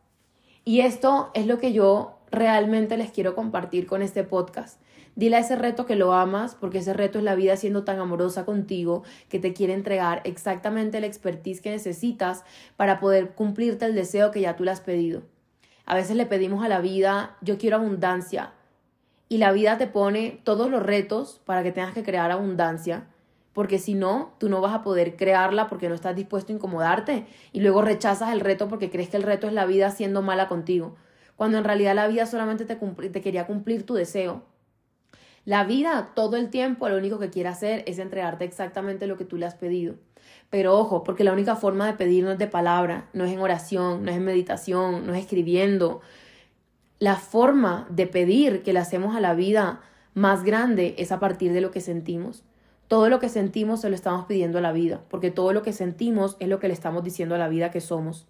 Y 0.65 0.81
esto 0.81 1.31
es 1.35 1.47
lo 1.47 1.59
que 1.59 1.73
yo 1.73 2.19
realmente 2.31 2.97
les 2.97 3.11
quiero 3.11 3.35
compartir 3.35 3.87
con 3.87 4.03
este 4.03 4.25
podcast. 4.25 4.81
Dile 5.17 5.37
a 5.37 5.41
ese 5.41 5.57
reto 5.57 5.87
que 5.87 5.97
lo 5.97 6.13
amas, 6.13 6.55
porque 6.55 6.79
ese 6.79 6.93
reto 6.93 7.19
es 7.19 7.25
la 7.25 7.35
vida 7.35 7.57
siendo 7.57 7.85
tan 7.85 7.99
amorosa 7.99 8.45
contigo 8.45 9.03
que 9.29 9.39
te 9.39 9.53
quiere 9.53 9.75
entregar 9.75 10.23
exactamente 10.25 10.99
el 10.99 11.05
expertise 11.05 11.61
que 11.61 11.71
necesitas 11.71 12.45
para 12.77 13.01
poder 13.01 13.31
cumplirte 13.31 13.85
el 13.87 13.95
deseo 13.95 14.31
que 14.31 14.41
ya 14.41 14.57
tú 14.57 14.65
le 14.65 14.71
has 14.71 14.81
pedido. 14.81 15.23
A 15.85 15.95
veces 15.95 16.17
le 16.17 16.27
pedimos 16.27 16.65
a 16.65 16.69
la 16.69 16.81
vida, 16.81 17.37
yo 17.41 17.59
quiero 17.59 17.77
abundancia, 17.77 18.53
y 19.29 19.39
la 19.39 19.53
vida 19.53 19.79
te 19.79 19.87
pone 19.87 20.41
todos 20.45 20.71
los 20.71 20.83
retos 20.83 21.41
para 21.45 21.63
que 21.63 21.73
tengas 21.73 21.95
que 21.95 22.03
crear 22.03 22.31
abundancia, 22.31 23.07
porque 23.53 23.79
si 23.79 23.95
no, 23.95 24.33
tú 24.39 24.49
no 24.49 24.61
vas 24.61 24.75
a 24.75 24.83
poder 24.83 25.17
crearla 25.17 25.69
porque 25.69 25.89
no 25.89 25.95
estás 25.95 26.17
dispuesto 26.17 26.53
a 26.53 26.57
incomodarte 26.57 27.27
y 27.53 27.61
luego 27.61 27.83
rechazas 27.83 28.33
el 28.33 28.41
reto 28.41 28.69
porque 28.69 28.91
crees 28.91 29.09
que 29.09 29.17
el 29.17 29.23
reto 29.23 29.47
es 29.47 29.53
la 29.53 29.67
vida 29.67 29.91
siendo 29.91 30.23
mala 30.23 30.49
contigo, 30.49 30.97
cuando 31.37 31.59
en 31.59 31.65
realidad 31.65 31.95
la 31.95 32.09
vida 32.09 32.27
solamente 32.27 32.65
te, 32.65 32.77
te 32.77 33.21
quería 33.21 33.47
cumplir 33.47 33.87
tu 33.87 33.95
deseo. 33.95 34.43
La 35.45 35.65
vida 35.65 36.11
todo 36.15 36.37
el 36.37 36.51
tiempo 36.51 36.89
lo 36.89 36.97
único 36.97 37.19
que 37.19 37.31
quiere 37.31 37.49
hacer 37.49 37.83
es 37.87 37.99
entregarte 37.99 38.45
exactamente 38.45 39.07
lo 39.07 39.17
que 39.17 39.25
tú 39.25 39.37
le 39.37 39.47
has 39.47 39.55
pedido. 39.55 39.95
Pero 40.51 40.77
ojo, 40.79 41.03
porque 41.03 41.25
la 41.25 41.33
única 41.33 41.57
forma 41.57 41.87
de 41.87 41.95
pedir 41.95 42.25
no 42.25 42.33
es 42.33 42.39
de 42.39 42.47
palabra, 42.47 43.09
no 43.13 43.25
es 43.25 43.33
en 43.33 43.41
oración, 43.41 44.05
no 44.05 44.11
es 44.11 44.17
en 44.17 44.25
meditación, 44.25 45.07
no 45.07 45.15
es 45.15 45.21
escribiendo. 45.21 46.03
La 46.99 47.17
forma 47.17 47.87
de 47.89 48.07
pedir 48.07 48.63
que 48.63 48.73
le 48.73 48.81
hacemos 48.81 49.17
a 49.17 49.21
la 49.21 49.35
vida 49.35 49.81
más 50.13 50.45
grande 50.45 50.95
es 50.99 51.13
a 51.13 51.21
partir 51.21 51.53
de 51.53 51.61
lo 51.61 51.71
que 51.71 51.81
sentimos. 51.81 52.43
Todo 52.89 53.09
lo 53.09 53.21
que 53.21 53.29
sentimos 53.29 53.81
se 53.81 53.89
lo 53.89 53.95
estamos 53.95 54.27
pidiendo 54.27 54.59
a 54.59 54.61
la 54.61 54.73
vida, 54.73 55.01
porque 55.09 55.31
todo 55.31 55.53
lo 55.53 55.63
que 55.63 55.73
sentimos 55.73 56.37
es 56.41 56.49
lo 56.49 56.59
que 56.59 56.67
le 56.67 56.75
estamos 56.75 57.05
diciendo 57.05 57.37
a 57.37 57.39
la 57.39 57.49
vida 57.49 57.71
que 57.71 57.81
somos. 57.81 58.27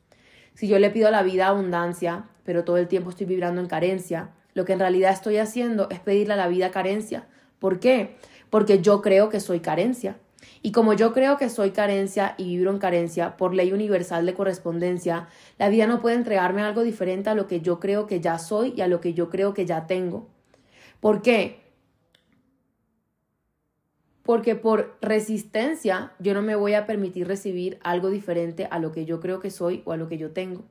Si 0.55 0.69
yo 0.69 0.79
le 0.79 0.91
pido 0.91 1.09
a 1.09 1.11
la 1.11 1.23
vida 1.23 1.49
abundancia, 1.49 2.27
pero 2.45 2.65
todo 2.65 2.77
el 2.77 2.87
tiempo 2.87 3.11
estoy 3.11 3.27
vibrando 3.27 3.61
en 3.63 3.67
carencia, 3.67 4.31
lo 4.55 4.65
que 4.65 4.73
en 4.73 4.81
realidad 4.81 5.13
estoy 5.13 5.39
haciendo 5.39 5.89
es 5.91 6.01
pedirle 6.01 6.35
a 6.35 6.37
la 6.37 6.49
vida 6.49 6.71
carencia. 6.71 7.27
¿Por 7.59 7.81
qué? 7.81 8.17
Porque 8.49 8.81
yo 8.81 9.03
creo 9.03 9.29
que 9.29 9.41
soy 9.41 9.61
carencia. 9.61 10.17
Y 10.63 10.73
como 10.73 10.93
yo 10.93 11.13
creo 11.13 11.37
que 11.39 11.49
soy 11.49 11.71
carencia 11.71 12.35
y 12.37 12.45
vibro 12.45 12.71
en 12.71 12.79
carencia 12.79 13.37
por 13.37 13.55
ley 13.55 13.73
universal 13.73 14.27
de 14.27 14.35
correspondencia, 14.35 15.29
la 15.59 15.69
vida 15.69 15.87
no 15.87 16.01
puede 16.01 16.17
entregarme 16.17 16.63
algo 16.63 16.83
diferente 16.83 17.31
a 17.31 17.35
lo 17.35 17.47
que 17.47 17.61
yo 17.61 17.81
creo 17.81 18.07
que 18.07 18.21
ya 18.21 18.39
soy 18.39 18.75
y 18.77 18.81
a 18.83 18.89
lo 18.89 19.01
que 19.01 19.15
yo 19.15 19.31
creo 19.31 19.55
que 19.55 19.67
ya 19.67 19.87
tengo. 19.87 20.29
¿Por 21.01 21.23
qué? 21.23 21.61
Porque 24.23 24.55
por 24.55 24.97
resistencia 25.01 26.13
yo 26.19 26.35
no 26.35 26.43
me 26.43 26.55
voy 26.55 26.75
a 26.75 26.87
permitir 26.87 27.27
recibir 27.27 27.79
algo 27.83 28.11
diferente 28.11 28.69
a 28.71 28.79
lo 28.79 28.93
que 28.93 29.05
yo 29.05 29.19
creo 29.21 29.41
que 29.41 29.51
soy 29.51 29.83
o 29.87 29.93
a 29.93 29.97
lo 29.97 30.09
que 30.09 30.19
yo 30.19 30.31
tengo. 30.33 30.65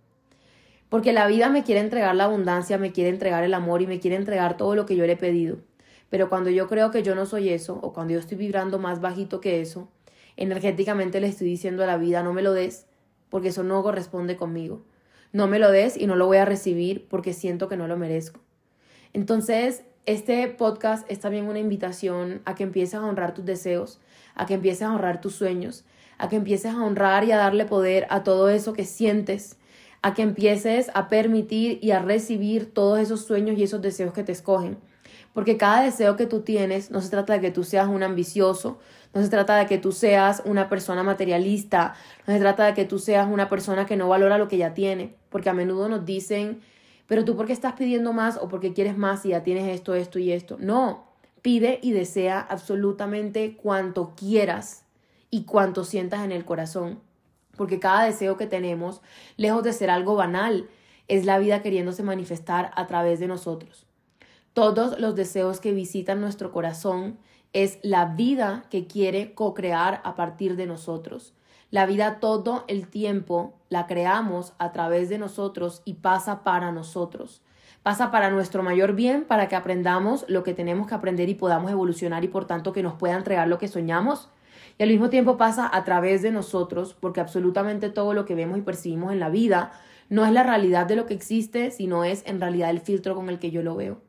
Porque 0.89 1.13
la 1.13 1.27
vida 1.27 1.49
me 1.49 1.63
quiere 1.63 1.81
entregar 1.81 2.15
la 2.15 2.25
abundancia, 2.25 2.77
me 2.77 2.91
quiere 2.91 3.11
entregar 3.11 3.43
el 3.43 3.53
amor 3.53 3.81
y 3.81 3.87
me 3.87 3.99
quiere 3.99 4.15
entregar 4.15 4.57
todo 4.57 4.75
lo 4.75 4.85
que 4.85 4.95
yo 4.95 5.05
le 5.05 5.13
he 5.13 5.17
pedido. 5.17 5.57
Pero 6.09 6.29
cuando 6.29 6.49
yo 6.49 6.67
creo 6.67 6.89
que 6.89 7.03
yo 7.03 7.13
no 7.13 7.27
soy 7.27 7.49
eso, 7.49 7.79
o 7.81 7.93
cuando 7.93 8.13
yo 8.13 8.19
estoy 8.19 8.37
vibrando 8.37 8.79
más 8.79 8.99
bajito 8.99 9.39
que 9.39 9.61
eso, 9.61 9.89
energéticamente 10.35 11.21
le 11.21 11.27
estoy 11.27 11.47
diciendo 11.47 11.83
a 11.83 11.87
la 11.87 11.97
vida, 11.97 12.23
no 12.23 12.33
me 12.33 12.41
lo 12.41 12.53
des, 12.53 12.87
porque 13.29 13.49
eso 13.49 13.63
no 13.63 13.83
corresponde 13.83 14.35
conmigo. 14.35 14.81
No 15.31 15.47
me 15.47 15.59
lo 15.59 15.71
des 15.71 15.95
y 15.95 16.07
no 16.07 16.15
lo 16.15 16.25
voy 16.25 16.37
a 16.37 16.45
recibir 16.45 17.07
porque 17.07 17.33
siento 17.33 17.69
que 17.69 17.77
no 17.77 17.87
lo 17.87 17.95
merezco. 17.95 18.39
Entonces, 19.13 19.83
este 20.07 20.47
podcast 20.47 21.05
es 21.11 21.19
también 21.19 21.45
una 21.45 21.59
invitación 21.59 22.41
a 22.45 22.55
que 22.55 22.63
empieces 22.63 22.95
a 22.95 23.05
honrar 23.05 23.35
tus 23.35 23.45
deseos, 23.45 23.99
a 24.33 24.47
que 24.47 24.55
empieces 24.55 24.81
a 24.81 24.91
honrar 24.91 25.21
tus 25.21 25.35
sueños, 25.35 25.85
a 26.17 26.29
que 26.29 26.35
empieces 26.35 26.73
a 26.73 26.83
honrar 26.83 27.25
y 27.25 27.31
a 27.31 27.37
darle 27.37 27.65
poder 27.65 28.07
a 28.09 28.23
todo 28.23 28.49
eso 28.49 28.73
que 28.73 28.85
sientes 28.85 29.58
a 30.01 30.13
que 30.13 30.21
empieces 30.21 30.89
a 30.93 31.09
permitir 31.09 31.79
y 31.81 31.91
a 31.91 31.99
recibir 31.99 32.73
todos 32.73 32.99
esos 32.99 33.25
sueños 33.25 33.57
y 33.57 33.63
esos 33.63 33.81
deseos 33.81 34.13
que 34.13 34.23
te 34.23 34.31
escogen. 34.31 34.77
Porque 35.33 35.57
cada 35.57 35.81
deseo 35.81 36.15
que 36.15 36.25
tú 36.25 36.41
tienes 36.41 36.91
no 36.91 37.01
se 37.01 37.09
trata 37.09 37.33
de 37.33 37.41
que 37.41 37.51
tú 37.51 37.63
seas 37.63 37.87
un 37.87 38.03
ambicioso, 38.03 38.79
no 39.13 39.21
se 39.21 39.29
trata 39.29 39.55
de 39.57 39.65
que 39.65 39.77
tú 39.77 39.91
seas 39.91 40.41
una 40.45 40.69
persona 40.69 41.03
materialista, 41.03 41.95
no 42.27 42.33
se 42.33 42.39
trata 42.39 42.65
de 42.65 42.73
que 42.73 42.85
tú 42.85 42.99
seas 42.99 43.27
una 43.29 43.49
persona 43.49 43.85
que 43.85 43.95
no 43.95 44.07
valora 44.07 44.37
lo 44.37 44.47
que 44.47 44.57
ya 44.57 44.73
tiene, 44.73 45.15
porque 45.29 45.49
a 45.49 45.53
menudo 45.53 45.89
nos 45.89 46.05
dicen, 46.05 46.61
pero 47.07 47.25
tú 47.25 47.35
por 47.35 47.47
qué 47.47 47.53
estás 47.53 47.73
pidiendo 47.73 48.13
más 48.13 48.37
o 48.37 48.47
porque 48.49 48.73
quieres 48.73 48.97
más 48.97 49.25
y 49.25 49.29
ya 49.29 49.43
tienes 49.43 49.67
esto, 49.67 49.95
esto 49.95 50.19
y 50.19 50.31
esto. 50.31 50.57
No, 50.59 51.05
pide 51.41 51.79
y 51.81 51.91
desea 51.91 52.39
absolutamente 52.39 53.55
cuanto 53.55 54.13
quieras 54.15 54.83
y 55.31 55.43
cuanto 55.43 55.83
sientas 55.83 56.23
en 56.23 56.31
el 56.31 56.45
corazón 56.45 56.99
porque 57.59 57.77
cada 57.77 58.05
deseo 58.05 58.37
que 58.37 58.47
tenemos, 58.47 59.01
lejos 59.35 59.63
de 59.63 59.73
ser 59.73 59.89
algo 59.89 60.15
banal, 60.15 60.69
es 61.09 61.25
la 61.25 61.39
vida 61.39 61.61
queriéndose 61.61 62.03
manifestar 62.03 62.71
a 62.73 62.87
través 62.87 63.19
de 63.19 63.27
nosotros. 63.27 63.85
todos 64.53 64.97
los 64.97 65.13
deseos 65.15 65.59
que 65.59 65.73
visitan 65.73 66.21
nuestro 66.21 66.53
corazón 66.53 67.17
es 67.51 67.79
la 67.83 68.05
vida 68.05 68.63
que 68.69 68.87
quiere 68.87 69.33
co-crear 69.33 69.99
a 70.05 70.15
partir 70.15 70.55
de 70.55 70.67
nosotros. 70.67 71.33
La 71.69 71.85
vida 71.85 72.21
todo 72.21 72.63
el 72.69 72.87
tiempo 72.87 73.55
la 73.67 73.87
creamos 73.87 74.53
a 74.57 74.71
través 74.71 75.09
de 75.09 75.17
nosotros 75.17 75.81
y 75.83 75.95
pasa 75.95 76.43
para 76.43 76.71
nosotros. 76.71 77.41
Pasa 77.83 78.09
para 78.09 78.29
nuestro 78.29 78.63
mayor 78.63 78.93
bien, 78.93 79.25
para 79.25 79.49
que 79.49 79.57
aprendamos 79.57 80.23
lo 80.29 80.43
que 80.43 80.53
tenemos 80.53 80.87
que 80.87 80.95
aprender 80.95 81.27
y 81.27 81.35
podamos 81.35 81.71
evolucionar 81.71 82.23
y 82.23 82.29
por 82.29 82.45
tanto 82.45 82.71
que 82.71 82.83
nos 82.83 82.93
pueda 82.93 83.17
entregar 83.17 83.49
lo 83.49 83.57
que 83.57 83.67
soñamos. 83.67 84.29
Y 84.79 84.83
al 84.83 84.89
mismo 84.89 85.09
tiempo 85.09 85.35
pasa 85.35 85.69
a 85.71 85.83
través 85.83 86.21
de 86.21 86.31
nosotros, 86.31 86.95
porque 86.97 87.19
absolutamente 87.19 87.89
todo 87.89 88.13
lo 88.13 88.23
que 88.23 88.33
vemos 88.33 88.57
y 88.57 88.61
percibimos 88.61 89.11
en 89.11 89.19
la 89.19 89.29
vida 89.29 89.73
no 90.07 90.25
es 90.25 90.31
la 90.31 90.41
realidad 90.41 90.85
de 90.87 90.95
lo 90.95 91.05
que 91.05 91.13
existe, 91.13 91.69
sino 91.69 92.05
es 92.05 92.23
en 92.25 92.39
realidad 92.39 92.69
el 92.69 92.79
filtro 92.79 93.13
con 93.13 93.29
el 93.29 93.39
que 93.39 93.51
yo 93.51 93.61
lo 93.61 93.75
veo. 93.75 94.01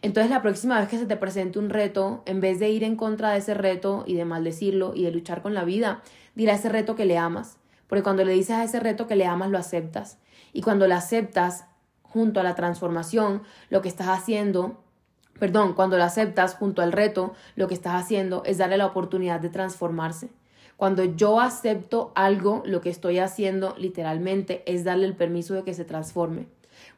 Entonces 0.00 0.30
la 0.30 0.40
próxima 0.40 0.80
vez 0.80 0.88
que 0.88 0.96
se 0.96 1.04
te 1.04 1.18
presente 1.18 1.58
un 1.58 1.68
reto, 1.68 2.22
en 2.24 2.40
vez 2.40 2.58
de 2.58 2.70
ir 2.70 2.82
en 2.82 2.96
contra 2.96 3.32
de 3.32 3.38
ese 3.40 3.52
reto 3.52 4.04
y 4.06 4.14
de 4.14 4.24
maldecirlo 4.24 4.94
y 4.94 5.04
de 5.04 5.10
luchar 5.10 5.42
con 5.42 5.52
la 5.52 5.64
vida, 5.64 6.02
a 6.34 6.52
ese 6.52 6.70
reto 6.70 6.96
que 6.96 7.04
le 7.04 7.18
amas, 7.18 7.58
porque 7.86 8.02
cuando 8.02 8.24
le 8.24 8.32
dices 8.32 8.56
a 8.56 8.64
ese 8.64 8.80
reto 8.80 9.06
que 9.06 9.16
le 9.16 9.26
amas, 9.26 9.50
lo 9.50 9.58
aceptas. 9.58 10.16
Y 10.54 10.62
cuando 10.62 10.88
lo 10.88 10.94
aceptas 10.94 11.66
junto 12.02 12.40
a 12.40 12.42
la 12.42 12.54
transformación, 12.54 13.42
lo 13.68 13.82
que 13.82 13.88
estás 13.88 14.08
haciendo, 14.08 14.82
perdón, 15.40 15.72
cuando 15.72 15.96
lo 15.96 16.04
aceptas 16.04 16.54
junto 16.54 16.82
al 16.82 16.92
reto, 16.92 17.34
lo 17.56 17.66
que 17.66 17.74
estás 17.74 18.00
haciendo 18.00 18.44
es 18.44 18.58
darle 18.58 18.76
la 18.76 18.86
oportunidad 18.86 19.40
de 19.40 19.48
transformarse. 19.48 20.28
Cuando 20.76 21.02
yo 21.02 21.40
acepto 21.40 22.12
algo, 22.14 22.62
lo 22.64 22.80
que 22.80 22.90
estoy 22.90 23.18
haciendo 23.18 23.74
literalmente 23.76 24.62
es 24.66 24.84
darle 24.84 25.06
el 25.06 25.16
permiso 25.16 25.54
de 25.54 25.64
que 25.64 25.74
se 25.74 25.84
transforme. 25.84 26.46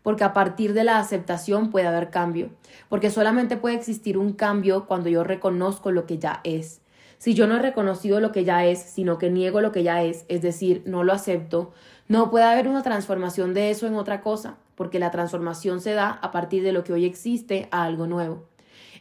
Porque 0.02 0.24
a 0.24 0.34
partir 0.34 0.74
de 0.74 0.84
la 0.84 0.98
aceptación 0.98 1.70
puede 1.70 1.86
haber 1.86 2.10
cambio. 2.10 2.50
Porque 2.90 3.10
solamente 3.10 3.56
puede 3.56 3.76
existir 3.76 4.18
un 4.18 4.34
cambio 4.34 4.86
cuando 4.86 5.08
yo 5.08 5.24
reconozco 5.24 5.90
lo 5.90 6.04
que 6.04 6.18
ya 6.18 6.40
es. 6.44 6.81
Si 7.22 7.34
yo 7.34 7.46
no 7.46 7.54
he 7.54 7.60
reconocido 7.60 8.18
lo 8.18 8.32
que 8.32 8.42
ya 8.42 8.64
es, 8.64 8.80
sino 8.80 9.16
que 9.16 9.30
niego 9.30 9.60
lo 9.60 9.70
que 9.70 9.84
ya 9.84 10.02
es, 10.02 10.24
es 10.26 10.42
decir, 10.42 10.82
no 10.86 11.04
lo 11.04 11.12
acepto, 11.12 11.72
no 12.08 12.32
puede 12.32 12.46
haber 12.46 12.66
una 12.66 12.82
transformación 12.82 13.54
de 13.54 13.70
eso 13.70 13.86
en 13.86 13.94
otra 13.94 14.22
cosa, 14.22 14.56
porque 14.74 14.98
la 14.98 15.12
transformación 15.12 15.80
se 15.80 15.92
da 15.92 16.10
a 16.10 16.32
partir 16.32 16.64
de 16.64 16.72
lo 16.72 16.82
que 16.82 16.92
hoy 16.92 17.04
existe 17.04 17.68
a 17.70 17.84
algo 17.84 18.08
nuevo. 18.08 18.48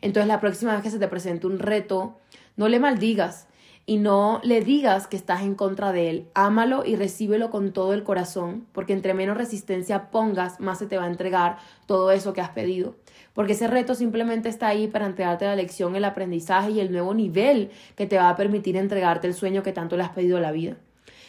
Entonces 0.01 0.28
la 0.28 0.40
próxima 0.40 0.74
vez 0.74 0.84
que 0.84 0.92
se 0.92 1.00
te 1.00 1.08
presente 1.08 1.48
un 1.48 1.58
reto, 1.58 2.20
no 2.58 2.68
le 2.68 2.80
maldigas, 2.80 3.48
y 3.85 3.97
no 3.97 4.39
le 4.43 4.61
digas 4.61 5.07
que 5.07 5.17
estás 5.17 5.41
en 5.41 5.55
contra 5.55 5.91
de 5.91 6.09
él. 6.09 6.27
Ámalo 6.33 6.85
y 6.85 6.95
recíbelo 6.95 7.50
con 7.50 7.73
todo 7.73 7.93
el 7.93 8.03
corazón, 8.03 8.67
porque 8.71 8.93
entre 8.93 9.13
menos 9.13 9.38
resistencia 9.38 10.11
pongas, 10.11 10.59
más 10.59 10.79
se 10.79 10.85
te 10.85 10.97
va 10.97 11.05
a 11.05 11.07
entregar 11.07 11.57
todo 11.88 12.11
eso 12.11 12.33
que 12.33 12.41
has 12.41 12.50
pedido. 12.50 12.95
Porque 13.33 13.53
ese 13.53 13.67
reto 13.67 13.95
simplemente 13.95 14.50
está 14.50 14.67
ahí 14.67 14.88
para 14.88 15.05
entregarte 15.05 15.45
la 15.45 15.55
lección, 15.55 15.95
el 15.95 16.05
aprendizaje 16.05 16.71
y 16.71 16.79
el 16.79 16.91
nuevo 16.91 17.13
nivel 17.13 17.71
que 17.95 18.05
te 18.05 18.17
va 18.17 18.29
a 18.29 18.35
permitir 18.35 18.77
entregarte 18.77 19.27
el 19.27 19.33
sueño 19.33 19.63
que 19.63 19.73
tanto 19.73 19.97
le 19.97 20.03
has 20.03 20.11
pedido 20.11 20.38
a 20.38 20.41
la 20.41 20.51
vida. 20.51 20.77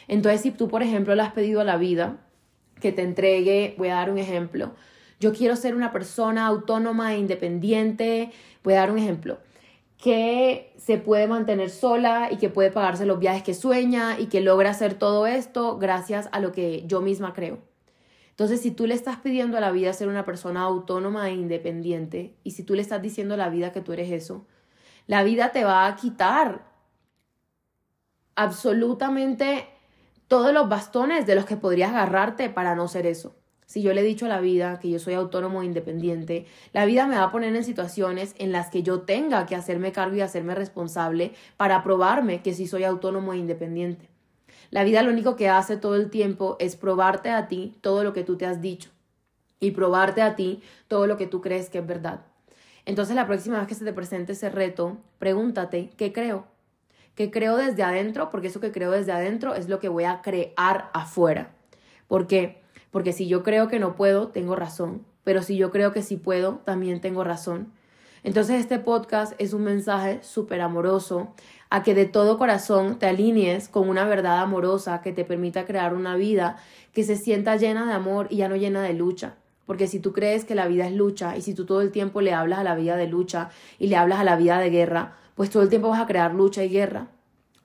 Entonces, 0.09 0.43
si 0.43 0.51
tú, 0.51 0.69
por 0.69 0.83
ejemplo, 0.83 1.15
le 1.15 1.23
has 1.23 1.33
pedido 1.33 1.61
a 1.61 1.65
la 1.65 1.77
vida 1.77 2.19
que 2.81 2.93
te 2.93 3.03
entregue, 3.03 3.75
voy 3.79 3.89
a 3.89 3.95
dar 3.95 4.11
un 4.11 4.19
ejemplo, 4.19 4.73
yo 5.21 5.33
quiero 5.33 5.55
ser 5.55 5.77
una 5.77 5.93
persona 5.93 6.47
autónoma 6.47 7.15
e 7.15 7.19
independiente, 7.19 8.33
voy 8.65 8.75
a 8.75 8.79
dar 8.79 8.91
un 8.91 8.99
ejemplo 8.99 9.39
que 10.03 10.75
se 10.79 10.99
puede 10.99 11.29
mantener 11.29 11.71
sola 11.71 12.29
y 12.33 12.39
que 12.39 12.49
puede 12.49 12.73
pagarse 12.73 13.07
los 13.07 13.21
viajes 13.21 13.45
que 13.45 13.55
sueña 13.55 14.19
y 14.19 14.27
que 14.27 14.41
logra 14.41 14.71
hacer 14.71 14.95
todo 14.95 15.29
esto 15.29 15.79
gracias 15.79 16.29
a 16.33 16.41
lo 16.41 16.51
que 16.51 16.83
yo 16.89 17.01
misma 17.01 17.35
creo. 17.35 17.61
Entonces, 18.31 18.61
si 18.61 18.73
tú 18.73 18.89
le 18.89 18.95
estás 18.95 19.19
pidiendo 19.19 19.57
a 19.57 19.61
la 19.61 19.71
vida 19.71 19.93
ser 19.93 20.09
una 20.09 20.25
persona 20.25 20.63
autónoma 20.63 21.29
e 21.29 21.35
independiente 21.35 22.35
y 22.43 22.51
si 22.51 22.65
tú 22.65 22.75
le 22.75 22.83
estás 22.83 23.01
diciendo 23.01 23.35
a 23.35 23.37
la 23.37 23.49
vida 23.49 23.71
que 23.71 23.81
tú 23.81 23.93
eres 23.93 24.11
eso, 24.11 24.45
la 25.07 25.23
vida 25.23 25.53
te 25.53 25.63
va 25.63 25.87
a 25.87 25.95
quitar 25.95 26.65
absolutamente 28.35 29.69
todos 30.27 30.53
los 30.53 30.69
bastones 30.69 31.27
de 31.27 31.37
los 31.37 31.45
que 31.45 31.57
podrías 31.57 31.91
agarrarte 31.91 32.51
para 32.51 32.75
no 32.75 32.89
ser 32.89 33.07
eso. 33.07 33.37
Si 33.73 33.81
yo 33.81 33.95
le 33.95 34.03
he 34.03 34.05
dicho 34.05 34.27
a 34.27 34.29
la 34.29 34.43
vida 34.43 34.79
que 34.81 34.91
yo 34.91 34.99
soy 34.99 35.15
autónomo 35.15 35.63
e 35.63 35.65
independiente, 35.65 36.45
la 36.75 36.85
vida 36.85 37.07
me 37.07 37.17
va 37.17 37.23
a 37.23 37.33
poner 37.33 37.57
en 37.57 37.65
situaciones 37.65 38.35
en 38.37 38.53
las 38.53 38.69
que 38.69 38.83
yo 38.83 39.01
tenga 39.01 39.47
que 39.47 39.57
hacerme 39.57 39.93
cargo 39.93 40.15
y 40.15 40.21
hacerme 40.21 40.55
responsable 40.55 41.33
para 41.57 41.83
probarme 41.83 42.43
que 42.43 42.53
sí 42.53 42.67
soy 42.67 42.85
autónomo 42.85 43.33
e 43.33 43.39
independiente. 43.39 44.11
La 44.71 44.85
vida 44.85 45.03
lo 45.03 45.11
único 45.11 45.37
que 45.37 45.49
hace 45.49 45.79
todo 45.79 45.97
el 45.97 46.11
tiempo 46.11 46.59
es 46.61 46.77
probarte 46.77 47.31
a 47.31 47.49
ti 47.49 47.75
todo 47.81 48.05
lo 48.05 48.13
que 48.13 48.25
tú 48.25 48.37
te 48.37 48.45
has 48.45 48.61
dicho 48.61 48.91
y 49.59 49.71
probarte 49.71 50.21
a 50.21 50.37
ti 50.37 50.63
todo 50.87 51.07
lo 51.07 51.17
que 51.17 51.27
tú 51.27 51.41
crees 51.41 51.71
que 51.71 51.79
es 51.79 51.87
verdad. 51.87 52.27
Entonces 52.85 53.17
la 53.17 53.27
próxima 53.27 53.59
vez 53.59 53.69
que 53.69 53.75
se 53.75 53.87
te 53.87 53.95
presente 53.95 54.33
ese 54.33 54.51
reto, 54.51 54.99
pregúntate, 55.19 55.89
¿qué 55.97 56.13
creo? 56.13 56.45
¿Qué 57.15 57.31
creo 57.31 57.57
desde 57.57 57.85
adentro? 57.85 58.29
Porque 58.29 58.49
eso 58.49 58.61
que 58.61 58.71
creo 58.71 58.91
desde 58.91 59.13
adentro 59.13 59.55
es 59.55 59.71
lo 59.71 59.79
que 59.79 59.89
voy 59.89 60.05
a 60.05 60.21
crear 60.21 60.91
afuera. 60.93 61.55
¿Por 62.07 62.27
qué? 62.27 62.62
Porque 62.93 63.13
si 63.13 63.27
yo 63.27 63.43
creo 63.43 63.67
que 63.67 63.81
no 63.81 63.97
puedo, 63.97 64.29
tengo 64.29 64.55
razón, 64.55 65.05
pero 65.25 65.43
si 65.43 65.57
yo 65.57 65.73
creo 65.73 65.93
que 65.93 66.03
sí 66.03 66.17
puedo, 66.17 66.61
también 66.65 67.01
tengo 67.01 67.25
razón. 67.25 67.73
Entonces 68.23 68.61
este 68.61 68.79
podcast 68.79 69.33
es 69.39 69.53
un 69.53 69.65
mensaje 69.65 70.21
súper 70.23 70.61
amoroso 70.61 71.35
a 71.71 71.83
que 71.83 71.95
de 71.95 72.05
todo 72.05 72.39
corazón 72.39 72.99
te 72.99 73.07
alinees 73.07 73.69
con 73.69 73.89
una 73.89 74.05
verdad 74.05 74.41
amorosa 74.41 75.01
que 75.01 75.13
te 75.13 75.25
permita 75.25 75.65
crear 75.65 75.95
una 75.95 76.15
vida 76.15 76.57
que 76.93 77.03
se 77.03 77.17
sienta 77.17 77.57
llena 77.57 77.87
de 77.87 77.95
amor 77.95 78.29
y 78.31 78.37
ya 78.37 78.49
no 78.49 78.55
llena 78.55 78.83
de 78.83 78.93
lucha. 78.93 79.35
Porque 79.67 79.89
si 79.89 79.99
tú 79.99 80.13
crees 80.13 80.45
que 80.45 80.55
la 80.55 80.69
vida 80.69 80.87
es 80.87 80.93
lucha 80.93 81.37
y 81.37 81.41
si 81.41 81.55
tú 81.55 81.65
todo 81.65 81.81
el 81.81 81.91
tiempo 81.91 82.21
le 82.21 82.33
hablas 82.33 82.61
a 82.61 82.65
la 82.65 82.77
vida 82.77 82.97
de 82.97 83.09
lucha 83.09 83.49
y 83.79 83.89
le 83.89 83.97
hablas 83.97 84.21
a 84.21 84.25
la 84.25 84.37
vida 84.37 84.59
de 84.59 84.71
guerra, 84.71 85.17
pues 85.35 85.51
todo 85.51 85.63
el 85.63 85.69
tiempo 85.69 85.89
vas 85.89 86.01
a 86.01 86.07
crear 86.07 86.35
lucha 86.35 86.63
y 86.63 86.69
guerra. 86.69 87.09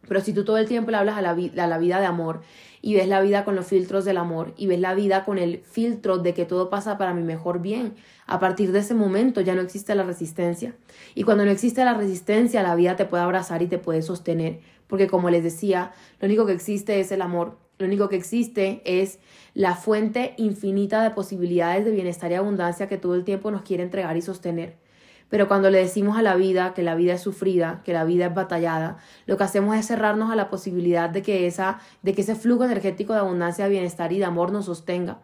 Pero 0.07 0.21
si 0.21 0.33
tú 0.33 0.43
todo 0.43 0.57
el 0.57 0.67
tiempo 0.67 0.89
le 0.89 0.97
hablas 0.97 1.17
a 1.17 1.21
la, 1.21 1.31
a 1.31 1.67
la 1.67 1.77
vida 1.77 1.99
de 1.99 2.05
amor 2.05 2.41
y 2.87 2.93
ves 2.93 3.09
la 3.09 3.19
vida 3.19 3.43
con 3.43 3.57
los 3.57 3.67
filtros 3.67 4.05
del 4.05 4.15
amor 4.15 4.53
y 4.55 4.67
ves 4.67 4.79
la 4.79 4.93
vida 4.93 5.25
con 5.25 5.39
el 5.39 5.59
filtro 5.69 6.19
de 6.19 6.33
que 6.33 6.45
todo 6.45 6.69
pasa 6.69 6.97
para 6.97 7.13
mi 7.13 7.21
mejor 7.21 7.61
bien. 7.61 7.95
A 8.27 8.39
partir 8.39 8.71
de 8.71 8.79
ese 8.79 8.93
momento 8.93 9.41
ya 9.41 9.55
no 9.55 9.61
existe 9.61 9.93
la 9.93 10.03
resistencia. 10.03 10.73
Y 11.13 11.23
cuando 11.23 11.43
no 11.43 11.51
existe 11.51 11.83
la 11.83 11.95
resistencia, 11.95 12.63
la 12.63 12.75
vida 12.75 12.95
te 12.95 13.03
puede 13.03 13.23
abrazar 13.23 13.61
y 13.61 13.67
te 13.67 13.77
puede 13.77 14.01
sostener. 14.03 14.61
Porque 14.87 15.07
como 15.07 15.29
les 15.29 15.43
decía, 15.43 15.91
lo 16.21 16.27
único 16.27 16.45
que 16.45 16.53
existe 16.53 17.01
es 17.01 17.11
el 17.11 17.21
amor. 17.21 17.57
Lo 17.77 17.87
único 17.87 18.07
que 18.07 18.15
existe 18.15 18.81
es 18.85 19.19
la 19.53 19.75
fuente 19.75 20.33
infinita 20.37 21.03
de 21.03 21.09
posibilidades 21.09 21.83
de 21.83 21.91
bienestar 21.91 22.31
y 22.31 22.35
abundancia 22.35 22.87
que 22.87 22.97
todo 22.97 23.15
el 23.15 23.25
tiempo 23.25 23.51
nos 23.51 23.63
quiere 23.63 23.83
entregar 23.83 24.15
y 24.15 24.21
sostener. 24.21 24.77
Pero 25.29 25.47
cuando 25.47 25.69
le 25.69 25.79
decimos 25.79 26.17
a 26.17 26.21
la 26.21 26.35
vida 26.35 26.73
que 26.73 26.83
la 26.83 26.95
vida 26.95 27.13
es 27.13 27.21
sufrida, 27.21 27.81
que 27.83 27.93
la 27.93 28.05
vida 28.05 28.27
es 28.27 28.33
batallada, 28.33 28.97
lo 29.25 29.37
que 29.37 29.43
hacemos 29.43 29.75
es 29.75 29.87
cerrarnos 29.87 30.31
a 30.31 30.35
la 30.35 30.49
posibilidad 30.49 31.09
de 31.09 31.21
que, 31.21 31.47
esa, 31.47 31.79
de 32.01 32.13
que 32.13 32.21
ese 32.21 32.35
flujo 32.35 32.63
energético 32.63 33.13
de 33.13 33.19
abundancia, 33.19 33.67
bienestar 33.67 34.13
y 34.13 34.19
de 34.19 34.25
amor 34.25 34.51
nos 34.51 34.65
sostenga. 34.65 35.19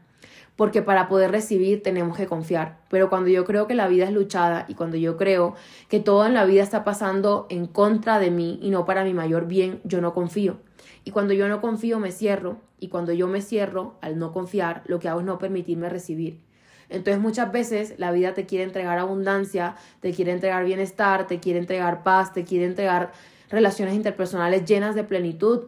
Porque 0.55 0.83
para 0.83 1.07
poder 1.07 1.31
recibir 1.31 1.81
tenemos 1.81 2.15
que 2.15 2.27
confiar. 2.27 2.77
Pero 2.89 3.09
cuando 3.09 3.29
yo 3.29 3.43
creo 3.45 3.65
que 3.65 3.73
la 3.73 3.87
vida 3.87 4.03
es 4.05 4.11
luchada 4.11 4.65
y 4.67 4.75
cuando 4.75 4.97
yo 4.97 5.17
creo 5.17 5.55
que 5.89 5.99
todo 5.99 6.25
en 6.25 6.33
la 6.33 6.45
vida 6.45 6.61
está 6.61 6.83
pasando 6.83 7.47
en 7.49 7.65
contra 7.65 8.19
de 8.19 8.29
mí 8.29 8.59
y 8.61 8.69
no 8.69 8.85
para 8.85 9.03
mi 9.03 9.13
mayor 9.13 9.47
bien, 9.47 9.81
yo 9.83 9.99
no 9.99 10.13
confío. 10.13 10.57
Y 11.05 11.11
cuando 11.11 11.33
yo 11.33 11.47
no 11.47 11.59
confío 11.59 11.99
me 11.99 12.11
cierro. 12.11 12.57
Y 12.79 12.89
cuando 12.89 13.13
yo 13.13 13.27
me 13.27 13.41
cierro, 13.41 13.95
al 14.01 14.19
no 14.19 14.33
confiar, 14.33 14.83
lo 14.85 14.99
que 14.99 15.07
hago 15.07 15.21
es 15.21 15.25
no 15.25 15.39
permitirme 15.39 15.89
recibir. 15.89 16.41
Entonces 16.89 17.21
muchas 17.21 17.51
veces 17.51 17.95
la 17.97 18.11
vida 18.11 18.33
te 18.33 18.45
quiere 18.45 18.63
entregar 18.63 18.99
abundancia, 18.99 19.75
te 19.99 20.13
quiere 20.13 20.31
entregar 20.31 20.65
bienestar, 20.65 21.27
te 21.27 21.39
quiere 21.39 21.59
entregar 21.59 22.03
paz, 22.03 22.33
te 22.33 22.43
quiere 22.43 22.65
entregar 22.65 23.11
relaciones 23.49 23.95
interpersonales 23.95 24.65
llenas 24.65 24.95
de 24.95 25.03
plenitud, 25.03 25.67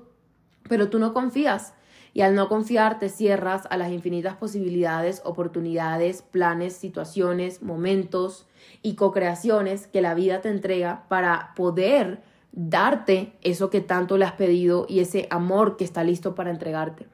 pero 0.68 0.90
tú 0.90 1.00
no 1.00 1.14
confías. 1.14 1.74
Y 2.14 2.22
al 2.22 2.34
no 2.34 2.48
confiar 2.48 2.98
te 2.98 3.10
cierras 3.10 3.68
a 3.70 3.76
las 3.76 3.92
infinitas 3.92 4.38
posibilidades, 4.38 5.22
oportunidades, 5.26 6.22
planes, 6.22 6.74
situaciones, 6.74 7.62
momentos 7.62 8.48
y 8.82 8.96
co-creaciones 8.96 9.88
que 9.88 10.02
la 10.02 10.14
vida 10.14 10.40
te 10.40 10.50
entrega 10.50 11.06
para 11.10 11.52
poder 11.56 12.22
darte 12.54 13.34
eso 13.42 13.70
que 13.70 13.82
tanto 13.82 14.18
le 14.18 14.24
has 14.24 14.32
pedido 14.32 14.86
y 14.88 15.02
ese 15.02 15.28
amor 15.30 15.76
que 15.76 15.84
está 15.84 16.06
listo 16.06 16.36
para 16.36 16.52
entregarte. 16.52 17.06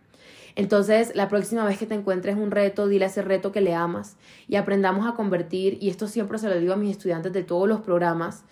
Entonces, 0.56 1.14
la 1.16 1.30
próxima 1.30 1.66
vez 1.66 1.78
que 1.78 1.86
te 1.86 1.96
encuentres 1.96 2.36
un 2.36 2.52
reto, 2.52 2.88
dile 2.88 3.06
a 3.06 3.08
ese 3.08 3.22
reto 3.22 3.52
que 3.52 3.62
le 3.62 3.74
amas 3.74 4.18
y 4.48 4.56
aprendamos 4.56 5.08
a 5.08 5.14
convertir, 5.14 5.78
y 5.82 5.90
esto 5.90 6.08
siempre 6.08 6.38
se 6.38 6.50
lo 6.50 6.60
digo 6.60 6.74
a 6.74 6.78
mis 6.78 6.92
estudiantes 6.92 7.34
de 7.34 7.44
todos 7.44 7.68
los 7.68 7.82
programas, 7.82 8.44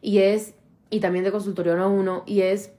y 0.00 0.18
es, 0.18 0.54
y 0.90 1.00
también 1.00 1.24
de 1.24 1.32
consultorio 1.32 1.74
1 1.74 1.82
a 1.82 1.88
1, 1.88 2.22
y 2.26 2.42
es 2.42 2.72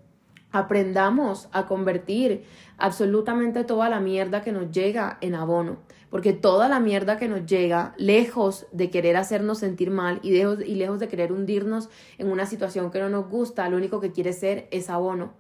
aprendamos 0.51 1.47
a 1.51 1.67
convertir 1.67 2.43
absolutamente 2.77 3.63
toda 3.63 3.89
la 3.89 3.99
mierda 3.99 4.41
que 4.41 4.51
nos 4.51 4.71
llega 4.71 5.17
en 5.21 5.35
abono. 5.35 5.77
Porque 6.09 6.33
toda 6.33 6.67
la 6.69 6.79
mierda 6.79 7.17
que 7.17 7.27
nos 7.27 7.45
llega, 7.45 7.93
lejos 7.97 8.65
de 8.71 8.89
querer 8.89 9.15
hacernos 9.15 9.59
sentir 9.59 9.91
mal 9.91 10.19
y 10.23 10.31
lejos, 10.31 10.59
y 10.65 10.73
lejos 10.73 10.99
de 10.99 11.07
querer 11.07 11.31
hundirnos 11.31 11.89
en 12.17 12.31
una 12.31 12.47
situación 12.47 12.89
que 12.89 12.99
no 12.99 13.09
nos 13.09 13.29
gusta, 13.29 13.69
lo 13.69 13.77
único 13.77 13.99
que 13.99 14.11
quiere 14.11 14.33
ser 14.33 14.67
es 14.71 14.89
abono. 14.89 15.33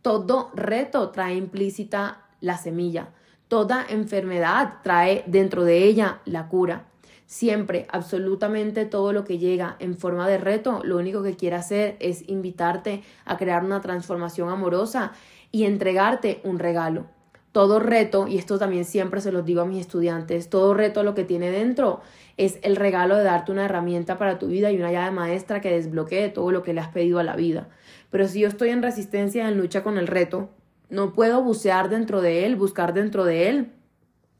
Todo 0.00 0.50
reto 0.54 1.10
trae 1.10 1.34
implícita 1.34 2.25
la 2.40 2.58
semilla. 2.58 3.10
Toda 3.48 3.86
enfermedad 3.88 4.74
trae 4.82 5.22
dentro 5.26 5.64
de 5.64 5.84
ella 5.84 6.20
la 6.24 6.48
cura. 6.48 6.86
Siempre, 7.26 7.86
absolutamente 7.90 8.84
todo 8.84 9.12
lo 9.12 9.24
que 9.24 9.38
llega 9.38 9.76
en 9.80 9.96
forma 9.96 10.28
de 10.28 10.38
reto, 10.38 10.80
lo 10.84 10.96
único 10.96 11.22
que 11.22 11.36
quiere 11.36 11.56
hacer 11.56 11.96
es 11.98 12.28
invitarte 12.28 13.02
a 13.24 13.36
crear 13.36 13.64
una 13.64 13.80
transformación 13.80 14.48
amorosa 14.48 15.12
y 15.50 15.64
entregarte 15.64 16.40
un 16.44 16.58
regalo. 16.58 17.06
Todo 17.50 17.80
reto, 17.80 18.28
y 18.28 18.36
esto 18.38 18.58
también 18.58 18.84
siempre 18.84 19.20
se 19.20 19.32
los 19.32 19.44
digo 19.44 19.62
a 19.62 19.64
mis 19.64 19.80
estudiantes, 19.80 20.50
todo 20.50 20.74
reto 20.74 21.02
lo 21.02 21.14
que 21.14 21.24
tiene 21.24 21.50
dentro 21.50 22.02
es 22.36 22.58
el 22.62 22.76
regalo 22.76 23.16
de 23.16 23.24
darte 23.24 23.50
una 23.50 23.64
herramienta 23.64 24.18
para 24.18 24.38
tu 24.38 24.48
vida 24.48 24.70
y 24.70 24.76
una 24.76 24.92
llave 24.92 25.10
maestra 25.10 25.60
que 25.60 25.72
desbloquee 25.72 26.28
todo 26.28 26.50
lo 26.52 26.62
que 26.62 26.74
le 26.74 26.80
has 26.80 26.88
pedido 26.88 27.18
a 27.18 27.24
la 27.24 27.34
vida. 27.34 27.68
Pero 28.10 28.28
si 28.28 28.40
yo 28.40 28.48
estoy 28.48 28.68
en 28.68 28.82
resistencia, 28.82 29.48
en 29.48 29.56
lucha 29.56 29.82
con 29.82 29.96
el 29.96 30.06
reto, 30.06 30.50
no 30.88 31.12
puedo 31.12 31.42
bucear 31.42 31.88
dentro 31.88 32.20
de 32.20 32.46
él, 32.46 32.56
buscar 32.56 32.94
dentro 32.94 33.24
de 33.24 33.48
él 33.48 33.72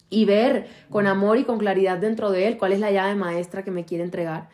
y 0.09 0.25
ver 0.25 0.67
con 0.91 1.07
amor 1.07 1.39
y 1.39 1.45
con 1.45 1.59
claridad 1.59 1.99
dentro 1.99 2.31
de 2.31 2.47
él 2.47 2.59
cuál 2.59 2.73
es 2.73 2.81
la 2.81 2.91
llave 2.91 3.15
maestra 3.15 3.65
que 3.65 3.71
me 3.71 3.85
quiere 3.85 4.05
entregar. 4.05 4.49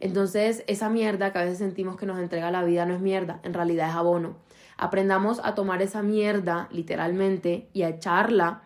Entonces, 0.00 0.62
esa 0.66 0.88
mierda 0.88 1.32
que 1.32 1.38
a 1.38 1.44
veces 1.44 1.58
sentimos 1.58 1.96
que 1.96 2.06
nos 2.06 2.18
entrega 2.18 2.50
la 2.50 2.62
vida 2.62 2.86
no 2.86 2.94
es 2.94 3.00
mierda, 3.00 3.40
en 3.42 3.54
realidad 3.54 3.88
es 3.88 3.96
abono. 3.96 4.36
Aprendamos 4.76 5.40
a 5.42 5.54
tomar 5.54 5.82
esa 5.82 6.02
mierda, 6.02 6.68
literalmente, 6.70 7.68
y 7.72 7.82
a 7.82 7.88
echarla 7.88 8.62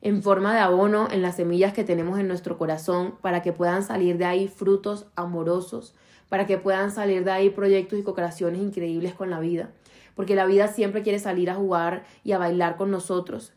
en 0.00 0.22
forma 0.22 0.54
de 0.54 0.60
abono 0.60 1.08
en 1.10 1.20
las 1.20 1.36
semillas 1.36 1.74
que 1.74 1.84
tenemos 1.84 2.18
en 2.18 2.28
nuestro 2.28 2.56
corazón 2.56 3.16
para 3.20 3.42
que 3.42 3.52
puedan 3.52 3.82
salir 3.82 4.16
de 4.16 4.24
ahí 4.24 4.48
frutos 4.48 5.06
amorosos, 5.16 5.94
para 6.30 6.46
que 6.46 6.56
puedan 6.56 6.90
salir 6.90 7.24
de 7.24 7.32
ahí 7.32 7.50
proyectos 7.50 7.98
y 7.98 8.02
co-creaciones 8.02 8.62
increíbles 8.62 9.12
con 9.12 9.28
la 9.28 9.40
vida. 9.40 9.72
Porque 10.20 10.34
la 10.34 10.44
vida 10.44 10.68
siempre 10.68 11.02
quiere 11.02 11.18
salir 11.18 11.48
a 11.48 11.54
jugar 11.54 12.04
y 12.24 12.32
a 12.32 12.38
bailar 12.38 12.76
con 12.76 12.90
nosotros. 12.90 13.54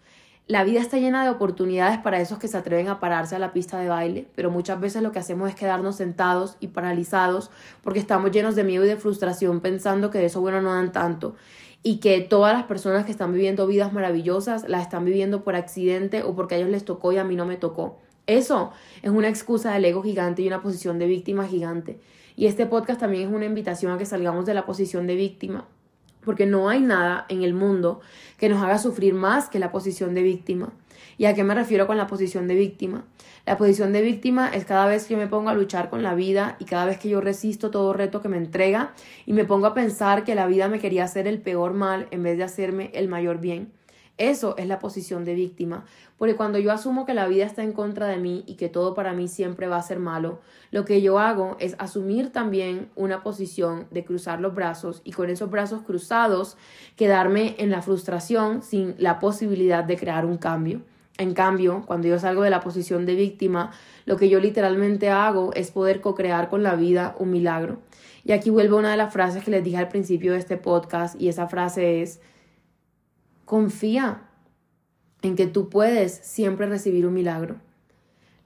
La 0.48 0.64
vida 0.64 0.80
está 0.80 0.98
llena 0.98 1.26
de 1.26 1.30
oportunidades 1.30 1.98
para 1.98 2.22
esos 2.22 2.40
que 2.40 2.48
se 2.48 2.56
atreven 2.56 2.88
a 2.88 3.02
pararse 3.02 3.36
a 3.36 3.40
la 3.40 3.52
pista 3.52 3.78
de 3.80 3.90
baile, 3.90 4.28
pero 4.34 4.50
muchas 4.50 4.80
veces 4.80 5.04
lo 5.04 5.12
que 5.12 5.20
hacemos 5.20 5.50
es 5.50 5.56
quedarnos 5.56 5.98
sentados 5.98 6.56
y 6.62 6.68
paralizados 6.68 7.52
porque 7.84 8.00
estamos 8.00 8.32
llenos 8.32 8.56
de 8.56 8.64
miedo 8.64 8.86
y 8.86 8.88
de 8.88 8.96
frustración 8.96 9.60
pensando 9.60 10.10
que 10.10 10.20
de 10.20 10.28
eso 10.28 10.40
bueno 10.40 10.62
no 10.62 10.74
dan 10.74 10.94
tanto 10.94 11.36
y 11.84 11.98
que 11.98 12.22
todas 12.22 12.54
las 12.54 12.64
personas 12.64 13.04
que 13.04 13.12
están 13.12 13.34
viviendo 13.34 13.68
vidas 13.68 13.92
maravillosas 13.92 14.66
las 14.70 14.84
están 14.84 15.04
viviendo 15.04 15.44
por 15.44 15.58
accidente 15.58 16.24
o 16.24 16.34
porque 16.34 16.56
a 16.56 16.60
ellos 16.60 16.70
les 16.70 16.86
tocó 16.86 17.12
y 17.12 17.18
a 17.18 17.26
mí 17.26 17.36
no 17.36 17.46
me 17.46 17.58
tocó. 17.58 18.00
Eso 18.26 18.72
es 19.02 19.12
una 19.12 19.28
excusa 19.28 19.74
del 19.74 19.84
ego 19.84 20.02
gigante 20.02 20.44
y 20.44 20.48
una 20.48 20.62
posición 20.62 20.98
de 20.98 21.08
víctima 21.08 21.46
gigante. 21.46 22.00
Y 22.38 22.46
este 22.46 22.66
podcast 22.66 23.02
también 23.02 23.28
es 23.28 23.36
una 23.36 23.44
invitación 23.44 23.92
a 23.92 23.98
que 23.98 24.06
salgamos 24.06 24.46
de 24.46 24.54
la 24.54 24.66
posición 24.66 25.08
de 25.08 25.16
víctima 25.16 25.68
porque 26.24 26.46
no 26.46 26.70
hay 26.70 26.82
nada 26.82 27.26
en 27.30 27.44
el 27.44 27.54
mundo 27.54 28.02
que 28.38 28.50
nos 28.50 28.62
haga 28.64 28.78
sufrir 28.78 29.14
más 29.14 29.50
que 29.50 29.60
la 29.60 29.72
posición 29.72 30.14
de 30.14 30.24
víctima. 30.24 30.72
¿Y 31.18 31.26
a 31.26 31.34
qué 31.34 31.44
me 31.44 31.54
refiero 31.54 31.88
con 31.88 31.98
la 31.98 32.08
posición 32.08 32.48
de 32.48 32.56
víctima? 32.56 33.06
La 33.46 33.58
posición 33.58 33.94
de 33.94 34.02
víctima 34.02 34.50
es 34.50 34.66
cada 34.66 34.86
vez 34.88 35.06
que 35.06 35.18
me 35.18 35.28
pongo 35.28 35.50
a 35.50 35.54
luchar 35.54 35.90
con 35.90 36.02
la 36.02 36.16
vida 36.16 36.56
y 36.60 36.66
cada 36.66 36.86
vez 36.86 36.98
que 36.98 37.10
yo 37.10 37.22
resisto 37.22 37.72
todo 37.72 37.94
reto 37.94 38.22
que 38.22 38.30
me 38.30 38.38
entrega 38.38 38.94
y 39.26 39.34
me 39.34 39.46
pongo 39.46 39.68
a 39.68 39.74
pensar 39.74 40.24
que 40.24 40.34
la 40.34 40.48
vida 40.48 40.68
me 40.70 40.80
quería 40.80 41.04
hacer 41.04 41.28
el 41.28 41.40
peor 41.40 41.74
mal 41.74 42.08
en 42.12 42.24
vez 42.24 42.38
de 42.38 42.44
hacerme 42.44 42.90
el 42.94 43.10
mayor 43.10 43.40
bien. 43.40 43.72
Eso 44.20 44.56
es 44.58 44.68
la 44.68 44.78
posición 44.78 45.26
de 45.26 45.34
víctima, 45.34 45.86
porque 46.20 46.36
cuando 46.36 46.60
yo 46.60 46.72
asumo 46.72 47.04
que 47.04 47.16
la 47.16 47.28
vida 47.28 47.46
está 47.46 47.64
en 47.64 47.74
contra 47.74 48.06
de 48.08 48.18
mí 48.18 48.44
y 48.46 48.56
que 48.56 48.70
todo 48.70 48.94
para 48.94 49.14
mí 49.14 49.28
siempre 49.28 49.68
va 49.68 49.78
a 49.78 49.82
ser 49.82 49.98
malo, 49.98 50.40
lo 50.70 50.86
que 50.86 51.02
yo 51.02 51.18
hago 51.18 51.58
es 51.60 51.76
asumir 51.80 52.32
también 52.32 52.90
una 52.96 53.24
posición 53.24 53.88
de 53.90 54.06
cruzar 54.06 54.40
los 54.40 54.54
brazos 54.54 55.02
y 55.04 55.14
con 55.14 55.32
esos 55.32 55.50
brazos 55.50 55.82
cruzados 55.82 56.58
quedarme 56.96 57.56
en 57.58 57.72
la 57.72 57.82
frustración 57.82 58.62
sin 58.62 58.94
la 59.00 59.18
posibilidad 59.18 59.84
de 59.84 59.98
crear 59.98 60.26
un 60.26 60.38
cambio. 60.38 60.82
En 61.18 61.34
cambio, 61.34 61.84
cuando 61.88 62.08
yo 62.08 62.20
salgo 62.20 62.44
de 62.44 62.52
la 62.52 62.60
posición 62.60 63.08
de 63.08 63.16
víctima, 63.16 63.72
lo 64.06 64.18
que 64.18 64.30
yo 64.30 64.40
literalmente 64.40 65.10
hago 65.10 65.54
es 65.54 65.72
poder 65.72 66.02
co-crear 66.02 66.50
con 66.50 66.62
la 66.62 66.76
vida 66.76 67.16
un 67.18 67.32
milagro. 67.32 67.80
Y 68.24 68.32
aquí 68.32 68.52
vuelvo 68.52 68.78
a 68.78 68.80
una 68.80 68.92
de 68.92 68.98
las 68.98 69.12
frases 69.12 69.44
que 69.44 69.52
les 69.52 69.64
dije 69.64 69.78
al 69.78 69.90
principio 69.90 70.34
de 70.34 70.40
este 70.40 70.58
podcast 70.58 71.20
y 71.20 71.30
esa 71.30 71.48
frase 71.48 72.02
es 72.02 72.20
Confía 73.54 74.32
en 75.22 75.36
que 75.36 75.46
tú 75.46 75.70
puedes 75.70 76.12
siempre 76.12 76.66
recibir 76.66 77.06
un 77.06 77.14
milagro. 77.14 77.58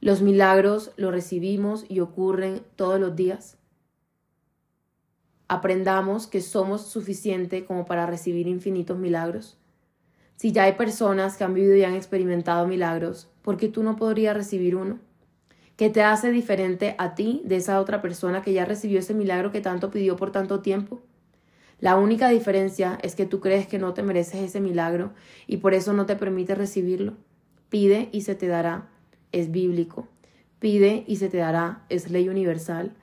Los 0.01 0.21
milagros 0.21 0.91
los 0.97 1.13
recibimos 1.13 1.85
y 1.87 2.01
ocurren 2.01 2.61
todos 2.75 2.99
los 2.99 3.15
días. 3.15 3.57
Aprendamos 5.47 6.27
que 6.27 6.41
somos 6.41 6.87
suficiente 6.87 7.63
como 7.63 7.85
para 7.85 8.05
recibir 8.05 8.49
infinitos 8.49 8.97
milagros. 8.97 9.57
Si 10.35 10.51
ya 10.51 10.63
hay 10.63 10.73
personas 10.73 11.37
que 11.37 11.45
han 11.45 11.53
vivido 11.53 11.77
y 11.77 11.85
han 11.85 11.95
experimentado 11.95 12.67
milagros, 12.67 13.29
¿por 13.43 13.55
qué 13.55 13.69
tú 13.69 13.83
no 13.83 13.95
podrías 13.95 14.35
recibir 14.35 14.75
uno? 14.75 14.99
¿Qué 15.77 15.89
te 15.89 16.03
hace 16.03 16.31
diferente 16.31 16.95
a 16.97 17.15
ti 17.15 17.43
de 17.45 17.55
esa 17.55 17.79
otra 17.79 18.01
persona 18.01 18.41
que 18.41 18.51
ya 18.51 18.65
recibió 18.65 18.99
ese 18.99 19.13
milagro 19.13 19.53
que 19.53 19.61
tanto 19.61 19.89
pidió 19.89 20.17
por 20.17 20.33
tanto 20.33 20.59
tiempo? 20.59 21.01
La 21.79 21.95
única 21.95 22.29
diferencia 22.29 22.97
es 23.03 23.15
que 23.15 23.25
tú 23.25 23.39
crees 23.39 23.67
que 23.67 23.77
no 23.77 23.93
te 23.93 24.01
mereces 24.01 24.41
ese 24.41 24.59
milagro 24.59 25.13
y 25.45 25.57
por 25.57 25.73
eso 25.73 25.93
no 25.93 26.05
te 26.05 26.15
permite 26.15 26.55
recibirlo. 26.55 27.13
Pide 27.69 28.09
y 28.11 28.21
se 28.21 28.33
te 28.33 28.47
dará. 28.47 28.89
Es 29.31 29.51
bíblico. 29.51 30.07
Pide 30.59 31.03
y 31.07 31.17
se 31.17 31.29
te 31.29 31.37
dará. 31.37 31.83
Es 31.89 32.09
ley 32.09 32.29
universal. 32.29 32.95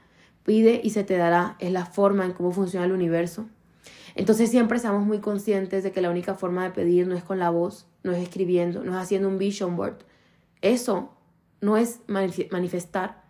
Pide 0.43 0.81
y 0.83 0.91
se 0.91 1.05
te 1.05 1.17
dará. 1.17 1.57
Es 1.61 1.71
la 1.71 1.87
forma 1.87 2.25
en 2.25 2.33
cómo 2.33 2.51
funciona 2.51 2.87
el 2.87 2.93
universo. 2.93 3.47
Entonces 4.17 4.51
siempre 4.51 4.79
seamos 4.79 5.07
muy 5.07 5.19
conscientes 5.19 5.85
de 5.85 5.93
que 5.93 6.01
la 6.01 6.11
única 6.11 6.35
forma 6.35 6.65
de 6.65 6.71
pedir 6.71 7.07
no 7.07 7.15
es 7.15 7.25
con 7.25 7.39
la 7.39 7.51
voz, 7.51 7.87
no 8.03 8.13
es 8.13 8.23
escribiendo, 8.23 8.85
no 8.85 8.93
es 8.93 9.03
haciendo 9.03 9.29
un 9.29 9.39
vision 9.39 9.77
board. 9.77 9.99
Eso 10.63 11.13
no 11.61 11.77
es 11.77 12.01
manifestar. 12.07 13.23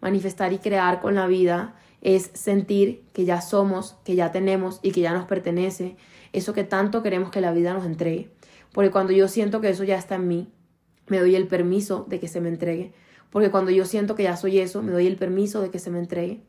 Manifestar 0.00 0.52
y 0.52 0.58
crear 0.58 1.00
con 1.00 1.14
la 1.14 1.26
vida 1.26 1.76
es 2.02 2.30
sentir 2.34 3.04
que 3.12 3.24
ya 3.24 3.40
somos, 3.40 3.96
que 4.04 4.14
ya 4.14 4.32
tenemos 4.32 4.80
y 4.82 4.92
que 4.92 5.00
ya 5.00 5.12
nos 5.12 5.26
pertenece, 5.26 5.96
eso 6.32 6.52
que 6.52 6.64
tanto 6.64 7.02
queremos 7.02 7.30
que 7.30 7.40
la 7.40 7.52
vida 7.52 7.74
nos 7.74 7.84
entregue. 7.84 8.30
Porque 8.72 8.90
cuando 8.90 9.12
yo 9.12 9.28
siento 9.28 9.60
que 9.60 9.68
eso 9.68 9.84
ya 9.84 9.98
está 9.98 10.14
en 10.14 10.28
mí, 10.28 10.48
me 11.08 11.18
doy 11.18 11.34
el 11.34 11.48
permiso 11.48 12.06
de 12.08 12.20
que 12.20 12.28
se 12.28 12.40
me 12.40 12.48
entregue. 12.48 12.92
Porque 13.30 13.50
cuando 13.50 13.70
yo 13.70 13.84
siento 13.84 14.14
que 14.14 14.22
ya 14.24 14.36
soy 14.36 14.58
eso, 14.58 14.82
me 14.82 14.92
doy 14.92 15.06
el 15.06 15.16
permiso 15.16 15.60
de 15.60 15.70
que 15.70 15.78
se 15.78 15.90
me 15.90 15.98
entregue. 15.98 16.40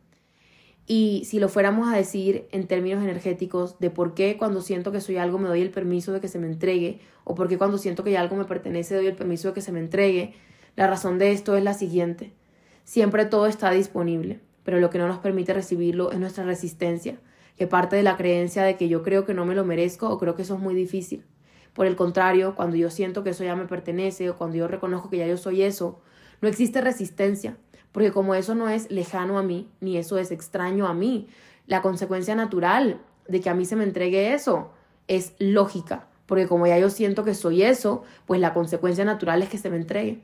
Y 0.87 1.23
si 1.25 1.39
lo 1.39 1.47
fuéramos 1.49 1.91
a 1.91 1.95
decir 1.95 2.47
en 2.51 2.67
términos 2.67 3.03
energéticos 3.03 3.79
de 3.79 3.89
por 3.89 4.13
qué 4.13 4.37
cuando 4.37 4.61
siento 4.61 4.91
que 4.91 4.99
soy 4.99 5.17
algo 5.17 5.37
me 5.37 5.47
doy 5.47 5.61
el 5.61 5.69
permiso 5.69 6.11
de 6.11 6.19
que 6.19 6.27
se 6.27 6.39
me 6.39 6.47
entregue, 6.47 6.99
o 7.23 7.35
por 7.35 7.47
qué 7.47 7.57
cuando 7.57 7.77
siento 7.77 8.03
que 8.03 8.11
ya 8.11 8.21
algo 8.21 8.35
me 8.35 8.45
pertenece 8.45 8.95
doy 8.95 9.07
el 9.07 9.15
permiso 9.15 9.49
de 9.49 9.53
que 9.53 9.61
se 9.61 9.71
me 9.71 9.79
entregue, 9.79 10.33
la 10.75 10.87
razón 10.87 11.17
de 11.19 11.31
esto 11.31 11.55
es 11.55 11.63
la 11.63 11.73
siguiente. 11.73 12.33
Siempre 12.83 13.25
todo 13.25 13.45
está 13.45 13.71
disponible 13.71 14.39
pero 14.63 14.79
lo 14.79 14.89
que 14.89 14.97
no 14.97 15.07
nos 15.07 15.19
permite 15.19 15.53
recibirlo 15.53 16.11
es 16.11 16.19
nuestra 16.19 16.43
resistencia, 16.43 17.19
que 17.57 17.67
parte 17.67 17.95
de 17.95 18.03
la 18.03 18.17
creencia 18.17 18.63
de 18.63 18.77
que 18.77 18.89
yo 18.89 19.03
creo 19.03 19.25
que 19.25 19.33
no 19.33 19.45
me 19.45 19.55
lo 19.55 19.65
merezco 19.65 20.09
o 20.09 20.17
creo 20.17 20.35
que 20.35 20.41
eso 20.41 20.55
es 20.55 20.59
muy 20.59 20.75
difícil. 20.75 21.23
Por 21.73 21.85
el 21.85 21.95
contrario, 21.95 22.55
cuando 22.55 22.75
yo 22.75 22.89
siento 22.89 23.23
que 23.23 23.29
eso 23.29 23.43
ya 23.43 23.55
me 23.55 23.65
pertenece 23.65 24.29
o 24.29 24.37
cuando 24.37 24.57
yo 24.57 24.67
reconozco 24.67 25.09
que 25.09 25.17
ya 25.17 25.27
yo 25.27 25.37
soy 25.37 25.63
eso, 25.63 26.01
no 26.41 26.47
existe 26.47 26.81
resistencia, 26.81 27.57
porque 27.91 28.11
como 28.11 28.35
eso 28.35 28.55
no 28.55 28.67
es 28.69 28.89
lejano 28.91 29.37
a 29.37 29.43
mí, 29.43 29.69
ni 29.79 29.97
eso 29.97 30.17
es 30.17 30.31
extraño 30.31 30.87
a 30.87 30.93
mí, 30.93 31.27
la 31.67 31.81
consecuencia 31.81 32.35
natural 32.35 33.01
de 33.27 33.41
que 33.41 33.49
a 33.49 33.53
mí 33.53 33.65
se 33.65 33.75
me 33.75 33.83
entregue 33.83 34.33
eso 34.33 34.71
es 35.07 35.33
lógica, 35.39 36.07
porque 36.25 36.47
como 36.47 36.67
ya 36.67 36.79
yo 36.79 36.89
siento 36.89 37.23
que 37.23 37.33
soy 37.33 37.63
eso, 37.63 38.03
pues 38.25 38.39
la 38.39 38.53
consecuencia 38.53 39.05
natural 39.05 39.41
es 39.43 39.49
que 39.49 39.57
se 39.57 39.69
me 39.69 39.77
entregue. 39.77 40.21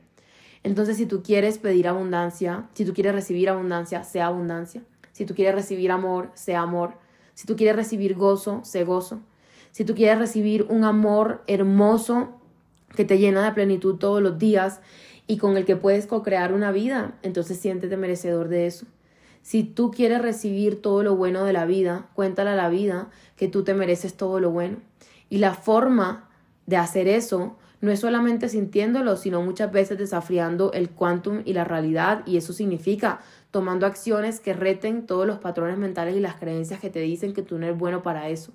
Entonces, 0.62 0.96
si 0.96 1.06
tú 1.06 1.22
quieres 1.22 1.58
pedir 1.58 1.88
abundancia, 1.88 2.68
si 2.74 2.84
tú 2.84 2.92
quieres 2.94 3.14
recibir 3.14 3.48
abundancia, 3.48 4.04
sea 4.04 4.26
abundancia. 4.26 4.82
Si 5.12 5.24
tú 5.24 5.34
quieres 5.34 5.54
recibir 5.54 5.90
amor, 5.90 6.30
sea 6.34 6.60
amor. 6.60 6.94
Si 7.34 7.46
tú 7.46 7.56
quieres 7.56 7.76
recibir 7.76 8.14
gozo, 8.14 8.60
sea 8.64 8.84
gozo. 8.84 9.20
Si 9.70 9.84
tú 9.84 9.94
quieres 9.94 10.18
recibir 10.18 10.66
un 10.68 10.84
amor 10.84 11.42
hermoso 11.46 12.30
que 12.96 13.04
te 13.04 13.18
llena 13.18 13.44
de 13.44 13.52
plenitud 13.52 13.96
todos 13.96 14.22
los 14.22 14.38
días 14.38 14.80
y 15.26 15.36
con 15.36 15.56
el 15.56 15.64
que 15.64 15.76
puedes 15.76 16.06
co-crear 16.06 16.52
una 16.52 16.72
vida, 16.72 17.14
entonces 17.22 17.58
siéntete 17.58 17.96
merecedor 17.96 18.48
de 18.48 18.66
eso. 18.66 18.86
Si 19.42 19.62
tú 19.62 19.90
quieres 19.90 20.20
recibir 20.22 20.82
todo 20.82 21.02
lo 21.02 21.16
bueno 21.16 21.44
de 21.44 21.52
la 21.52 21.64
vida, 21.64 22.08
cuéntale 22.14 22.50
a 22.50 22.56
la 22.56 22.68
vida 22.68 23.10
que 23.36 23.48
tú 23.48 23.62
te 23.62 23.74
mereces 23.74 24.14
todo 24.14 24.40
lo 24.40 24.50
bueno. 24.50 24.78
Y 25.30 25.38
la 25.38 25.54
forma 25.54 26.28
de 26.66 26.76
hacer 26.76 27.08
eso 27.08 27.56
no 27.80 27.90
es 27.92 28.00
solamente 28.00 28.48
sintiéndolo, 28.48 29.16
sino 29.16 29.42
muchas 29.42 29.70
veces 29.70 29.98
desafiando 29.98 30.72
el 30.72 30.90
quantum 30.90 31.42
y 31.44 31.52
la 31.52 31.64
realidad, 31.64 32.22
y 32.26 32.36
eso 32.36 32.52
significa 32.52 33.20
tomando 33.50 33.86
acciones 33.86 34.40
que 34.40 34.52
reten 34.52 35.06
todos 35.06 35.26
los 35.26 35.38
patrones 35.38 35.78
mentales 35.78 36.16
y 36.16 36.20
las 36.20 36.36
creencias 36.36 36.80
que 36.80 36.90
te 36.90 37.00
dicen 37.00 37.32
que 37.32 37.42
tú 37.42 37.58
no 37.58 37.66
eres 37.66 37.78
bueno 37.78 38.02
para 38.02 38.28
eso. 38.28 38.52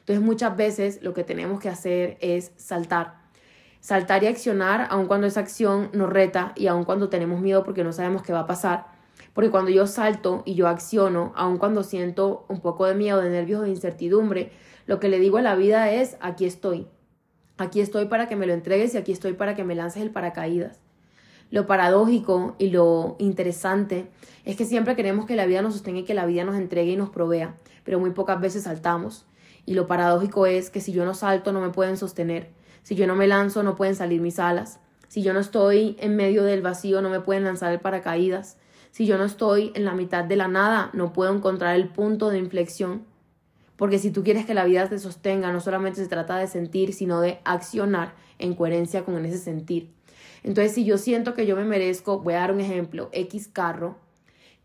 Entonces 0.00 0.24
muchas 0.24 0.56
veces 0.56 1.02
lo 1.02 1.14
que 1.14 1.24
tenemos 1.24 1.60
que 1.60 1.68
hacer 1.68 2.16
es 2.20 2.52
saltar. 2.56 3.20
Saltar 3.80 4.22
y 4.22 4.26
accionar 4.26 4.86
aun 4.90 5.06
cuando 5.06 5.26
esa 5.26 5.40
acción 5.40 5.90
nos 5.92 6.10
reta 6.10 6.52
y 6.56 6.68
aun 6.68 6.84
cuando 6.84 7.08
tenemos 7.08 7.40
miedo 7.40 7.64
porque 7.64 7.84
no 7.84 7.92
sabemos 7.92 8.22
qué 8.22 8.32
va 8.32 8.40
a 8.40 8.46
pasar. 8.46 8.86
Porque 9.32 9.50
cuando 9.50 9.70
yo 9.70 9.86
salto 9.86 10.42
y 10.44 10.54
yo 10.54 10.68
acciono, 10.68 11.32
aun 11.36 11.58
cuando 11.58 11.82
siento 11.82 12.44
un 12.48 12.60
poco 12.60 12.86
de 12.86 12.94
miedo, 12.94 13.20
de 13.20 13.30
nervios 13.30 13.60
o 13.60 13.64
de 13.64 13.70
incertidumbre, 13.70 14.52
lo 14.86 14.98
que 14.98 15.08
le 15.08 15.18
digo 15.18 15.38
a 15.38 15.42
la 15.42 15.54
vida 15.54 15.90
es, 15.90 16.16
aquí 16.20 16.44
estoy, 16.44 16.86
Aquí 17.58 17.80
estoy 17.80 18.06
para 18.06 18.28
que 18.28 18.36
me 18.36 18.46
lo 18.46 18.52
entregues 18.52 18.94
y 18.94 18.98
aquí 18.98 19.12
estoy 19.12 19.34
para 19.34 19.54
que 19.54 19.64
me 19.64 19.74
lances 19.74 20.02
el 20.02 20.10
paracaídas. 20.10 20.80
Lo 21.50 21.66
paradójico 21.66 22.56
y 22.58 22.70
lo 22.70 23.16
interesante 23.18 24.08
es 24.46 24.56
que 24.56 24.64
siempre 24.64 24.96
queremos 24.96 25.26
que 25.26 25.36
la 25.36 25.44
vida 25.44 25.60
nos 25.60 25.74
sostenga 25.74 26.00
y 26.00 26.04
que 26.04 26.14
la 26.14 26.24
vida 26.24 26.44
nos 26.44 26.56
entregue 26.56 26.92
y 26.92 26.96
nos 26.96 27.10
provea, 27.10 27.56
pero 27.84 28.00
muy 28.00 28.12
pocas 28.12 28.40
veces 28.40 28.62
saltamos. 28.62 29.26
Y 29.66 29.74
lo 29.74 29.86
paradójico 29.86 30.46
es 30.46 30.70
que 30.70 30.80
si 30.80 30.92
yo 30.92 31.04
no 31.04 31.12
salto 31.12 31.52
no 31.52 31.60
me 31.60 31.68
pueden 31.68 31.98
sostener, 31.98 32.48
si 32.82 32.94
yo 32.94 33.06
no 33.06 33.16
me 33.16 33.26
lanzo 33.26 33.62
no 33.62 33.76
pueden 33.76 33.94
salir 33.94 34.22
mis 34.22 34.38
alas, 34.38 34.80
si 35.08 35.22
yo 35.22 35.34
no 35.34 35.40
estoy 35.40 35.94
en 36.00 36.16
medio 36.16 36.42
del 36.42 36.62
vacío 36.62 37.02
no 37.02 37.10
me 37.10 37.20
pueden 37.20 37.44
lanzar 37.44 37.70
el 37.70 37.80
paracaídas, 37.80 38.56
si 38.90 39.04
yo 39.04 39.18
no 39.18 39.24
estoy 39.24 39.72
en 39.74 39.84
la 39.84 39.92
mitad 39.92 40.24
de 40.24 40.36
la 40.36 40.48
nada 40.48 40.88
no 40.94 41.12
puedo 41.12 41.34
encontrar 41.34 41.76
el 41.76 41.88
punto 41.88 42.30
de 42.30 42.38
inflexión. 42.38 43.04
Porque 43.76 43.98
si 43.98 44.10
tú 44.10 44.22
quieres 44.22 44.46
que 44.46 44.54
la 44.54 44.64
vida 44.64 44.88
te 44.88 44.98
sostenga, 44.98 45.52
no 45.52 45.60
solamente 45.60 46.02
se 46.02 46.08
trata 46.08 46.36
de 46.36 46.46
sentir, 46.46 46.92
sino 46.92 47.20
de 47.20 47.40
accionar 47.44 48.14
en 48.38 48.54
coherencia 48.54 49.04
con 49.04 49.24
ese 49.24 49.38
sentir. 49.38 49.90
Entonces, 50.42 50.72
si 50.72 50.84
yo 50.84 50.98
siento 50.98 51.34
que 51.34 51.46
yo 51.46 51.56
me 51.56 51.64
merezco, 51.64 52.20
voy 52.20 52.34
a 52.34 52.40
dar 52.40 52.52
un 52.52 52.60
ejemplo, 52.60 53.08
X 53.12 53.48
carro, 53.48 53.96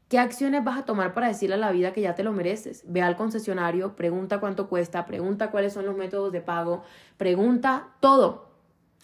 ¿qué 0.10 0.20
acciones 0.20 0.64
vas 0.64 0.80
a 0.80 0.86
tomar 0.86 1.14
para 1.14 1.28
decirle 1.28 1.56
a 1.56 1.60
la 1.60 1.72
vida 1.72 1.94
que 1.94 2.02
ya 2.02 2.16
te 2.16 2.24
lo 2.24 2.32
mereces? 2.32 2.84
Ve 2.88 3.02
al 3.02 3.16
concesionario, 3.16 3.96
pregunta 3.96 4.40
cuánto 4.40 4.70
cuesta, 4.70 5.06
pregunta 5.06 5.52
cuáles 5.52 5.74
son 5.74 5.86
los 5.86 5.96
métodos 5.96 6.32
de 6.32 6.42
pago, 6.42 6.84
pregunta 7.18 7.90
todo. 8.00 8.50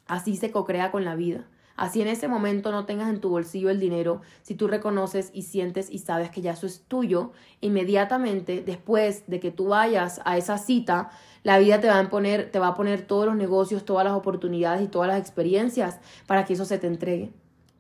Así 0.08 0.36
se 0.36 0.52
cocrea 0.52 0.92
con 0.92 1.06
la 1.06 1.16
vida. 1.16 1.48
Así 1.76 2.02
en 2.02 2.08
ese 2.08 2.28
momento 2.28 2.72
no 2.72 2.86
tengas 2.86 3.10
en 3.10 3.20
tu 3.20 3.30
bolsillo 3.30 3.70
el 3.70 3.80
dinero, 3.80 4.22
si 4.44 4.54
tú 4.54 4.68
reconoces 4.68 5.32
y 5.34 5.42
sientes 5.42 5.90
y 5.90 6.00
sabes 6.00 6.30
que 6.30 6.42
ya 6.42 6.52
eso 6.52 6.68
es 6.68 6.84
tuyo, 6.88 7.32
inmediatamente 7.62 8.62
después 8.62 9.24
de 9.28 9.40
que 9.40 9.50
tú 9.50 9.70
vayas 9.70 10.22
a 10.26 10.38
esa 10.38 10.60
cita, 10.60 11.10
la 11.42 11.58
vida 11.58 11.80
te 11.80 11.88
va 11.88 12.00
a 12.00 12.10
poner, 12.10 12.52
te 12.52 12.60
va 12.60 12.68
a 12.68 12.76
poner 12.76 13.02
todos 13.02 13.26
los 13.26 13.36
negocios, 13.36 13.86
todas 13.86 14.06
las 14.06 14.14
oportunidades 14.14 14.84
y 14.84 14.88
todas 14.88 15.08
las 15.08 15.20
experiencias 15.20 16.00
para 16.28 16.46
que 16.46 16.54
eso 16.54 16.66
se 16.66 16.78
te 16.78 16.88
entregue. 16.88 17.32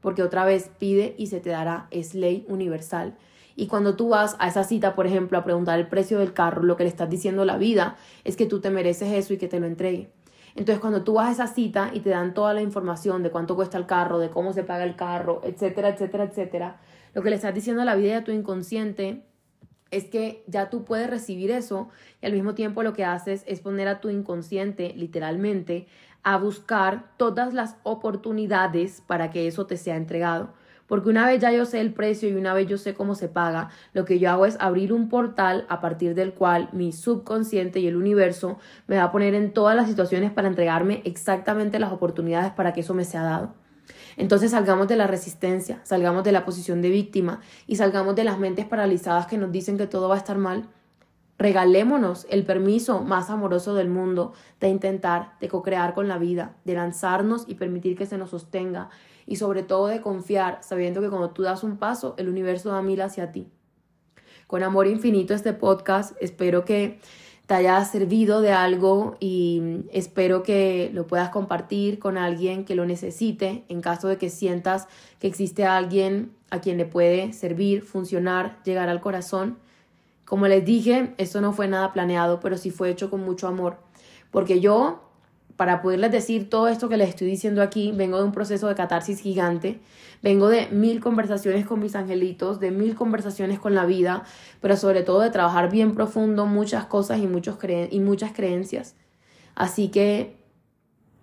Porque 0.01 0.23
otra 0.23 0.43
vez 0.43 0.69
pide 0.79 1.15
y 1.17 1.27
se 1.27 1.39
te 1.39 1.51
dará, 1.51 1.87
es 1.91 2.13
ley 2.13 2.45
universal. 2.49 3.15
Y 3.55 3.67
cuando 3.67 3.95
tú 3.95 4.09
vas 4.09 4.35
a 4.39 4.47
esa 4.47 4.63
cita, 4.63 4.95
por 4.95 5.05
ejemplo, 5.05 5.37
a 5.37 5.43
preguntar 5.43 5.79
el 5.79 5.87
precio 5.87 6.19
del 6.19 6.33
carro, 6.33 6.63
lo 6.63 6.75
que 6.75 6.83
le 6.83 6.89
estás 6.89 7.09
diciendo 7.09 7.43
a 7.43 7.45
la 7.45 7.57
vida 7.57 7.95
es 8.23 8.35
que 8.35 8.47
tú 8.47 8.59
te 8.59 8.71
mereces 8.71 9.13
eso 9.13 9.33
y 9.33 9.37
que 9.37 9.47
te 9.47 9.59
lo 9.59 9.67
entregue. 9.67 10.09
Entonces, 10.55 10.79
cuando 10.79 11.03
tú 11.03 11.13
vas 11.13 11.27
a 11.27 11.31
esa 11.31 11.53
cita 11.53 11.89
y 11.93 12.01
te 12.01 12.11
dan 12.11 12.33
toda 12.33 12.53
la 12.53 12.61
información 12.61 13.23
de 13.23 13.31
cuánto 13.31 13.55
cuesta 13.55 13.77
el 13.77 13.85
carro, 13.85 14.19
de 14.19 14.29
cómo 14.29 14.53
se 14.53 14.63
paga 14.63 14.83
el 14.83 14.95
carro, 14.95 15.41
etcétera, 15.43 15.89
etcétera, 15.89 16.25
etcétera, 16.25 16.79
lo 17.13 17.21
que 17.23 17.29
le 17.29 17.35
estás 17.35 17.53
diciendo 17.53 17.81
a 17.81 17.85
la 17.85 17.95
vida 17.95 18.09
y 18.09 18.13
a 18.13 18.23
tu 18.23 18.31
inconsciente 18.31 19.23
es 19.91 20.05
que 20.05 20.43
ya 20.47 20.69
tú 20.69 20.85
puedes 20.85 21.09
recibir 21.09 21.51
eso 21.51 21.89
y 22.21 22.25
al 22.25 22.33
mismo 22.33 22.55
tiempo 22.55 22.83
lo 22.83 22.93
que 22.93 23.05
haces 23.05 23.43
es 23.47 23.61
poner 23.61 23.87
a 23.87 24.01
tu 24.01 24.09
inconsciente, 24.09 24.93
literalmente, 24.95 25.87
a 26.23 26.37
buscar 26.37 27.11
todas 27.17 27.53
las 27.53 27.75
oportunidades 27.83 29.01
para 29.05 29.29
que 29.29 29.47
eso 29.47 29.67
te 29.67 29.77
sea 29.77 29.95
entregado. 29.95 30.53
Porque 30.93 31.09
una 31.09 31.25
vez 31.25 31.41
ya 31.41 31.51
yo 31.51 31.65
sé 31.65 31.81
el 31.81 31.91
precio 31.91 32.29
y 32.29 32.35
una 32.35 32.53
vez 32.53 32.67
yo 32.67 32.77
sé 32.77 32.93
cómo 32.93 33.15
se 33.15 33.27
paga, 33.27 33.71
lo 33.93 34.05
que 34.05 34.19
yo 34.19 34.29
hago 34.29 34.45
es 34.45 34.57
abrir 34.59 34.93
un 34.93 35.09
portal 35.09 35.65
a 35.67 35.81
partir 35.81 36.13
del 36.13 36.35
cual 36.35 36.69
mi 36.71 36.91
subconsciente 36.91 37.79
y 37.79 37.87
el 37.87 37.95
universo 37.95 38.59
me 38.85 38.97
va 38.97 39.05
a 39.05 39.11
poner 39.11 39.33
en 39.33 39.53
todas 39.53 39.75
las 39.75 39.87
situaciones 39.87 40.31
para 40.31 40.49
entregarme 40.49 41.01
exactamente 41.03 41.79
las 41.79 41.91
oportunidades 41.91 42.51
para 42.51 42.73
que 42.73 42.81
eso 42.81 42.93
me 42.93 43.05
sea 43.05 43.23
dado. 43.23 43.55
Entonces 44.17 44.51
salgamos 44.51 44.87
de 44.87 44.95
la 44.95 45.07
resistencia, 45.07 45.79
salgamos 45.81 46.23
de 46.23 46.31
la 46.31 46.45
posición 46.45 46.83
de 46.83 46.91
víctima 46.91 47.41
y 47.65 47.77
salgamos 47.77 48.15
de 48.15 48.25
las 48.25 48.37
mentes 48.37 48.67
paralizadas 48.67 49.25
que 49.25 49.39
nos 49.39 49.51
dicen 49.51 49.79
que 49.79 49.87
todo 49.87 50.09
va 50.09 50.13
a 50.13 50.19
estar 50.19 50.37
mal. 50.37 50.69
Regalémonos 51.39 52.27
el 52.29 52.45
permiso 52.45 53.01
más 53.01 53.31
amoroso 53.31 53.73
del 53.73 53.89
mundo 53.89 54.33
de 54.59 54.69
intentar, 54.69 55.39
de 55.41 55.47
co-crear 55.47 55.95
con 55.95 56.07
la 56.07 56.19
vida, 56.19 56.53
de 56.65 56.75
lanzarnos 56.75 57.45
y 57.47 57.55
permitir 57.55 57.97
que 57.97 58.05
se 58.05 58.19
nos 58.19 58.29
sostenga 58.29 58.91
y 59.25 59.37
sobre 59.37 59.63
todo 59.63 59.87
de 59.87 60.01
confiar, 60.01 60.59
sabiendo 60.61 61.01
que 61.01 61.09
cuando 61.09 61.31
tú 61.31 61.43
das 61.43 61.63
un 61.63 61.77
paso, 61.77 62.15
el 62.17 62.29
universo 62.29 62.69
da 62.69 62.81
mil 62.81 63.01
hacia 63.01 63.31
ti. 63.31 63.47
Con 64.47 64.63
amor 64.63 64.87
infinito 64.87 65.33
este 65.33 65.53
podcast, 65.53 66.15
espero 66.19 66.65
que 66.65 66.99
te 67.45 67.53
haya 67.55 67.83
servido 67.83 68.41
de 68.41 68.51
algo 68.51 69.17
y 69.19 69.83
espero 69.91 70.43
que 70.43 70.89
lo 70.93 71.07
puedas 71.07 71.29
compartir 71.29 71.99
con 71.99 72.17
alguien 72.17 72.63
que 72.63 72.75
lo 72.75 72.85
necesite 72.85 73.65
en 73.67 73.81
caso 73.81 74.07
de 74.07 74.17
que 74.17 74.29
sientas 74.29 74.87
que 75.19 75.27
existe 75.27 75.65
alguien 75.65 76.31
a 76.51 76.61
quien 76.61 76.77
le 76.77 76.85
puede 76.85 77.33
servir, 77.33 77.81
funcionar, 77.81 78.61
llegar 78.63 78.87
al 78.87 79.01
corazón. 79.01 79.57
Como 80.23 80.47
les 80.47 80.63
dije, 80.63 81.13
esto 81.17 81.41
no 81.41 81.51
fue 81.51 81.67
nada 81.67 81.91
planeado, 81.91 82.39
pero 82.39 82.57
sí 82.57 82.71
fue 82.71 82.89
hecho 82.89 83.09
con 83.09 83.21
mucho 83.21 83.47
amor, 83.47 83.77
porque 84.31 84.61
yo 84.61 85.09
para 85.55 85.81
poderles 85.81 86.11
decir 86.11 86.49
todo 86.49 86.67
esto 86.67 86.89
que 86.89 86.97
les 86.97 87.09
estoy 87.09 87.27
diciendo 87.27 87.61
aquí, 87.61 87.91
vengo 87.91 88.17
de 88.17 88.23
un 88.23 88.31
proceso 88.31 88.67
de 88.67 88.75
catarsis 88.75 89.19
gigante, 89.19 89.79
vengo 90.21 90.49
de 90.49 90.67
mil 90.69 90.99
conversaciones 90.99 91.65
con 91.65 91.79
mis 91.79 91.95
angelitos, 91.95 92.59
de 92.59 92.71
mil 92.71 92.95
conversaciones 92.95 93.59
con 93.59 93.75
la 93.75 93.85
vida, 93.85 94.23
pero 94.61 94.75
sobre 94.77 95.03
todo 95.03 95.21
de 95.21 95.29
trabajar 95.29 95.69
bien 95.69 95.93
profundo 95.93 96.45
muchas 96.45 96.85
cosas 96.85 97.19
y, 97.19 97.27
muchos 97.27 97.57
y 97.91 97.99
muchas 97.99 98.33
creencias. 98.33 98.95
Así 99.53 99.89
que 99.89 100.35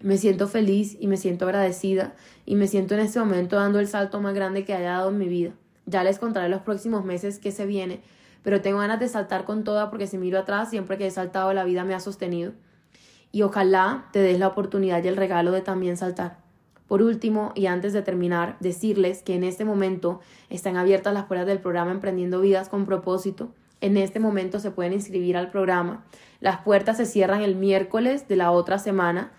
me 0.01 0.17
siento 0.17 0.47
feliz 0.47 0.97
y 1.01 1.09
me 1.09 1.17
siento 1.17 1.47
agradecida 1.47 2.15
y 2.47 2.55
me 2.55 2.69
siento 2.69 2.95
en 2.95 3.01
este 3.01 3.19
momento 3.19 3.57
dando 3.57 3.81
el 3.81 3.89
salto 3.89 4.21
más 4.21 4.35
grande 4.35 4.65
que 4.65 4.75
haya 4.75 4.93
dado 4.93 5.11
en 5.11 5.19
mi 5.19 5.29
vida. 5.29 5.53
Ya 5.87 6.05
les 6.05 6.21
contaré 6.21 6.49
los 6.49 6.63
próximos 6.63 7.05
meses 7.05 7.41
qué 7.41 7.51
se 7.51 7.67
viene, 7.67 8.01
pero 8.43 8.61
tengo 8.61 8.79
ganas 8.79 9.01
de 9.01 9.09
saltar 9.09 9.45
con 9.45 9.65
toda 9.65 9.91
porque 9.91 10.07
si 10.07 10.19
miro 10.19 10.39
atrás, 10.39 10.71
siempre 10.71 10.97
que 10.97 11.09
he 11.09 11.11
saltado 11.11 11.53
la 11.53 11.65
vida 11.65 11.85
me 11.85 11.95
ha 11.95 12.01
sostenido 12.01 12.53
y 13.33 13.43
ojalá 13.43 14.07
te 14.13 14.21
des 14.21 14.39
la 14.39 14.49
oportunidad 14.49 15.03
y 15.03 15.09
el 15.09 15.17
regalo 15.17 15.53
de 15.53 15.61
también 15.61 15.97
saltar. 15.97 16.39
Por 16.91 17.03
último, 17.03 17.53
y 17.55 17.67
antes 17.67 17.93
de 17.93 18.03
terminar, 18.03 18.57
decirles 18.59 19.23
que 19.23 19.37
en 19.37 19.45
este 19.45 19.65
momento 19.65 20.21
están 20.49 20.77
abiertas 20.77 21.15
las 21.15 21.27
puertas 21.27 21.47
del 21.47 21.61
programa 21.61 21.93
Emprendiendo 21.93 22.41
Vidas 22.41 22.69
con 22.69 22.85
propósito. 22.85 23.53
En 23.81 23.97
este 23.97 24.19
momento 24.19 24.59
se 24.59 24.73
pueden 24.73 24.93
inscribir 24.93 25.37
al 25.37 25.51
programa. 25.51 26.05
Las 26.41 26.63
puertas 26.63 26.97
se 26.97 27.07
cierran 27.07 27.43
el 27.43 27.55
miércoles 27.55 28.27
de 28.27 28.35
la 28.35 28.51
otra 28.51 28.81
semana, 28.81 29.31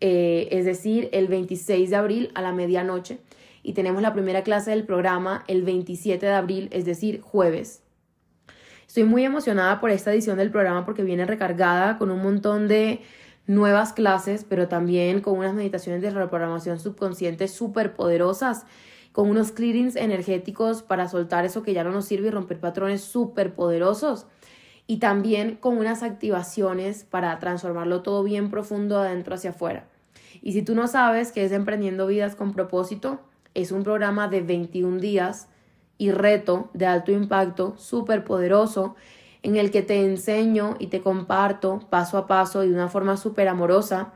eh, 0.00 0.48
es 0.50 0.66
decir, 0.66 1.08
el 1.12 1.28
26 1.28 1.88
de 1.88 1.96
abril 1.96 2.30
a 2.34 2.42
la 2.42 2.52
medianoche. 2.52 3.18
Y 3.62 3.72
tenemos 3.72 4.02
la 4.02 4.12
primera 4.12 4.42
clase 4.42 4.70
del 4.70 4.84
programa 4.84 5.44
el 5.48 5.62
27 5.62 6.26
de 6.26 6.32
abril, 6.32 6.68
es 6.70 6.84
decir, 6.84 7.22
jueves. 7.22 7.82
Estoy 8.86 9.04
muy 9.04 9.24
emocionada 9.24 9.80
por 9.80 9.90
esta 9.90 10.12
edición 10.12 10.36
del 10.36 10.50
programa 10.50 10.84
porque 10.84 11.02
viene 11.02 11.24
recargada 11.24 11.96
con 11.96 12.10
un 12.10 12.20
montón 12.20 12.68
de 12.68 13.00
nuevas 13.46 13.92
clases, 13.92 14.44
pero 14.48 14.68
también 14.68 15.20
con 15.20 15.38
unas 15.38 15.54
meditaciones 15.54 16.02
de 16.02 16.10
reprogramación 16.10 16.78
subconsciente 16.78 17.48
súper 17.48 17.94
poderosas, 17.94 18.64
con 19.12 19.28
unos 19.28 19.52
clearings 19.52 19.96
energéticos 19.96 20.82
para 20.82 21.08
soltar 21.08 21.44
eso 21.44 21.62
que 21.62 21.74
ya 21.74 21.84
no 21.84 21.90
nos 21.90 22.04
sirve 22.04 22.28
y 22.28 22.30
romper 22.30 22.60
patrones 22.60 23.00
súper 23.00 23.54
poderosos. 23.54 24.26
Y 24.86 24.98
también 24.98 25.56
con 25.56 25.78
unas 25.78 26.02
activaciones 26.02 27.04
para 27.04 27.38
transformarlo 27.38 28.02
todo 28.02 28.22
bien 28.22 28.50
profundo 28.50 28.98
adentro 28.98 29.34
hacia 29.34 29.50
afuera. 29.50 29.86
Y 30.42 30.52
si 30.52 30.62
tú 30.62 30.74
no 30.74 30.86
sabes 30.86 31.32
qué 31.32 31.44
es 31.44 31.52
Emprendiendo 31.52 32.06
Vidas 32.06 32.34
con 32.34 32.52
propósito, 32.52 33.20
es 33.54 33.72
un 33.72 33.82
programa 33.82 34.28
de 34.28 34.40
21 34.42 34.98
días 35.00 35.48
y 35.98 36.12
reto 36.12 36.70
de 36.72 36.86
alto 36.86 37.12
impacto, 37.12 37.76
súper 37.76 38.24
poderoso, 38.24 38.94
en 39.42 39.56
el 39.56 39.70
que 39.70 39.82
te 39.82 40.04
enseño 40.04 40.76
y 40.78 40.88
te 40.88 41.00
comparto 41.00 41.80
paso 41.90 42.18
a 42.18 42.26
paso 42.26 42.64
y 42.64 42.68
de 42.68 42.74
una 42.74 42.88
forma 42.88 43.16
súper 43.16 43.48
amorosa 43.48 44.12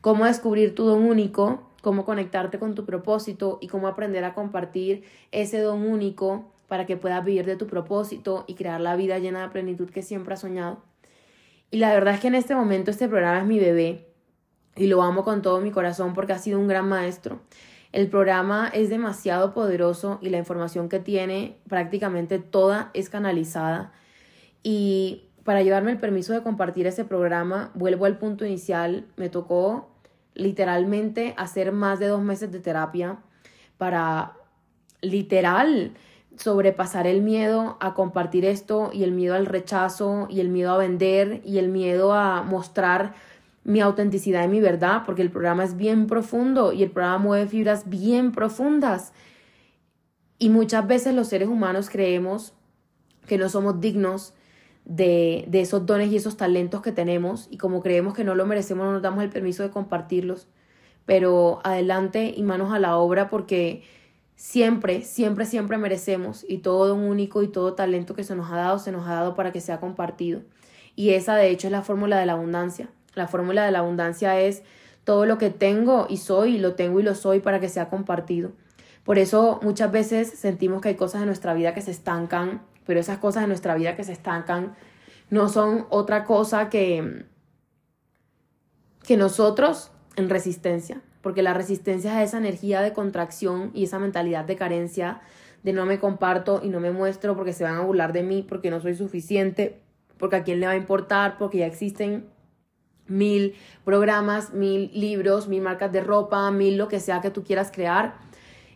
cómo 0.00 0.26
descubrir 0.26 0.74
tu 0.74 0.84
don 0.84 1.02
único, 1.04 1.70
cómo 1.80 2.04
conectarte 2.04 2.58
con 2.58 2.74
tu 2.74 2.84
propósito 2.84 3.58
y 3.60 3.68
cómo 3.68 3.88
aprender 3.88 4.24
a 4.24 4.34
compartir 4.34 5.04
ese 5.32 5.60
don 5.60 5.86
único 5.86 6.52
para 6.68 6.86
que 6.86 6.96
puedas 6.96 7.24
vivir 7.24 7.46
de 7.46 7.56
tu 7.56 7.66
propósito 7.66 8.44
y 8.46 8.54
crear 8.54 8.80
la 8.80 8.96
vida 8.96 9.18
llena 9.18 9.42
de 9.42 9.48
plenitud 9.48 9.88
que 9.88 10.02
siempre 10.02 10.34
has 10.34 10.40
soñado. 10.40 10.82
Y 11.70 11.78
la 11.78 11.94
verdad 11.94 12.14
es 12.14 12.20
que 12.20 12.28
en 12.28 12.34
este 12.34 12.54
momento 12.54 12.90
este 12.90 13.08
programa 13.08 13.38
es 13.38 13.46
mi 13.46 13.58
bebé 13.58 14.08
y 14.76 14.88
lo 14.88 15.02
amo 15.02 15.24
con 15.24 15.40
todo 15.40 15.60
mi 15.60 15.70
corazón 15.70 16.14
porque 16.14 16.32
ha 16.32 16.38
sido 16.38 16.58
un 16.58 16.68
gran 16.68 16.88
maestro. 16.88 17.40
El 17.92 18.08
programa 18.08 18.68
es 18.74 18.90
demasiado 18.90 19.54
poderoso 19.54 20.18
y 20.20 20.28
la 20.28 20.38
información 20.38 20.88
que 20.88 20.98
tiene 20.98 21.56
prácticamente 21.68 22.38
toda 22.38 22.90
es 22.92 23.08
canalizada 23.08 23.92
y 24.64 25.28
para 25.44 25.62
llevarme 25.62 25.92
el 25.92 25.98
permiso 25.98 26.32
de 26.32 26.42
compartir 26.42 26.86
ese 26.86 27.04
programa, 27.04 27.70
vuelvo 27.74 28.06
al 28.06 28.16
punto 28.16 28.46
inicial, 28.46 29.04
me 29.16 29.28
tocó 29.28 29.90
literalmente 30.34 31.34
hacer 31.36 31.70
más 31.70 32.00
de 32.00 32.08
dos 32.08 32.22
meses 32.22 32.50
de 32.50 32.58
terapia 32.58 33.18
para 33.76 34.32
literal 35.02 35.92
sobrepasar 36.38 37.06
el 37.06 37.20
miedo 37.20 37.76
a 37.78 37.94
compartir 37.94 38.46
esto 38.46 38.90
y 38.92 39.04
el 39.04 39.12
miedo 39.12 39.34
al 39.34 39.46
rechazo 39.46 40.26
y 40.30 40.40
el 40.40 40.48
miedo 40.48 40.72
a 40.72 40.78
vender 40.78 41.42
y 41.44 41.58
el 41.58 41.68
miedo 41.68 42.14
a 42.14 42.42
mostrar 42.42 43.14
mi 43.64 43.80
autenticidad 43.80 44.44
y 44.44 44.48
mi 44.48 44.60
verdad, 44.60 45.02
porque 45.04 45.22
el 45.22 45.30
programa 45.30 45.64
es 45.64 45.76
bien 45.76 46.06
profundo 46.06 46.72
y 46.72 46.82
el 46.82 46.90
programa 46.90 47.18
mueve 47.18 47.46
fibras 47.48 47.88
bien 47.88 48.32
profundas. 48.32 49.12
Y 50.38 50.48
muchas 50.48 50.86
veces 50.86 51.14
los 51.14 51.28
seres 51.28 51.48
humanos 51.48 51.90
creemos 51.90 52.54
que 53.26 53.38
no 53.38 53.48
somos 53.48 53.80
dignos 53.80 54.34
de, 54.84 55.44
de 55.48 55.60
esos 55.60 55.86
dones 55.86 56.12
y 56.12 56.16
esos 56.16 56.36
talentos 56.36 56.82
que 56.82 56.92
tenemos 56.92 57.48
y 57.50 57.56
como 57.56 57.80
creemos 57.82 58.14
que 58.14 58.24
no 58.24 58.34
lo 58.34 58.46
merecemos 58.46 58.84
no 58.84 58.92
nos 58.92 59.02
damos 59.02 59.22
el 59.22 59.30
permiso 59.30 59.62
de 59.62 59.70
compartirlos. 59.70 60.46
Pero 61.06 61.60
adelante 61.64 62.32
y 62.34 62.42
manos 62.42 62.72
a 62.72 62.78
la 62.78 62.96
obra 62.96 63.28
porque 63.28 63.82
siempre, 64.36 65.02
siempre, 65.02 65.46
siempre 65.46 65.78
merecemos 65.78 66.44
y 66.48 66.58
todo 66.58 66.94
un 66.94 67.04
único 67.04 67.42
y 67.42 67.48
todo 67.48 67.74
talento 67.74 68.14
que 68.14 68.24
se 68.24 68.34
nos 68.34 68.50
ha 68.50 68.56
dado, 68.56 68.78
se 68.78 68.92
nos 68.92 69.06
ha 69.06 69.14
dado 69.14 69.34
para 69.34 69.52
que 69.52 69.60
sea 69.60 69.80
compartido. 69.80 70.42
Y 70.96 71.10
esa 71.10 71.36
de 71.36 71.50
hecho 71.50 71.68
es 71.68 71.72
la 71.72 71.82
fórmula 71.82 72.18
de 72.18 72.26
la 72.26 72.32
abundancia. 72.32 72.88
La 73.14 73.28
fórmula 73.28 73.64
de 73.64 73.72
la 73.72 73.80
abundancia 73.80 74.40
es 74.40 74.62
todo 75.04 75.26
lo 75.26 75.38
que 75.38 75.50
tengo 75.50 76.06
y 76.08 76.16
soy, 76.16 76.58
lo 76.58 76.74
tengo 76.74 77.00
y 77.00 77.02
lo 77.02 77.14
soy 77.14 77.40
para 77.40 77.60
que 77.60 77.68
sea 77.68 77.88
compartido. 77.88 78.52
Por 79.04 79.18
eso 79.18 79.60
muchas 79.62 79.92
veces 79.92 80.30
sentimos 80.30 80.80
que 80.80 80.88
hay 80.88 80.94
cosas 80.94 81.20
en 81.20 81.26
nuestra 81.26 81.52
vida 81.54 81.74
que 81.74 81.82
se 81.82 81.90
estancan, 81.90 82.62
pero 82.86 83.00
esas 83.00 83.18
cosas 83.18 83.42
en 83.42 83.48
nuestra 83.48 83.74
vida 83.74 83.96
que 83.96 84.04
se 84.04 84.12
estancan 84.12 84.74
no 85.30 85.48
son 85.48 85.86
otra 85.90 86.24
cosa 86.24 86.68
que, 86.68 87.24
que 89.02 89.16
nosotros 89.16 89.90
en 90.16 90.28
resistencia, 90.28 91.00
porque 91.22 91.42
la 91.42 91.54
resistencia 91.54 92.22
es 92.22 92.30
esa 92.30 92.38
energía 92.38 92.80
de 92.82 92.92
contracción 92.92 93.70
y 93.74 93.84
esa 93.84 93.98
mentalidad 93.98 94.44
de 94.44 94.56
carencia, 94.56 95.22
de 95.62 95.72
no 95.72 95.86
me 95.86 95.98
comparto 95.98 96.60
y 96.62 96.68
no 96.68 96.78
me 96.80 96.90
muestro 96.90 97.34
porque 97.36 97.52
se 97.52 97.64
van 97.64 97.76
a 97.76 97.80
burlar 97.80 98.12
de 98.12 98.22
mí, 98.22 98.44
porque 98.46 98.70
no 98.70 98.80
soy 98.80 98.94
suficiente, 98.94 99.80
porque 100.18 100.36
a 100.36 100.42
quién 100.44 100.60
le 100.60 100.66
va 100.66 100.72
a 100.72 100.76
importar, 100.76 101.38
porque 101.38 101.58
ya 101.58 101.66
existen 101.66 102.26
mil 103.06 103.54
programas, 103.84 104.52
mil 104.52 104.90
libros, 104.94 105.48
mil 105.48 105.62
marcas 105.62 105.92
de 105.92 106.00
ropa, 106.00 106.50
mil 106.50 106.76
lo 106.76 106.88
que 106.88 107.00
sea 107.00 107.20
que 107.20 107.30
tú 107.30 107.44
quieras 107.44 107.70
crear. 107.72 108.14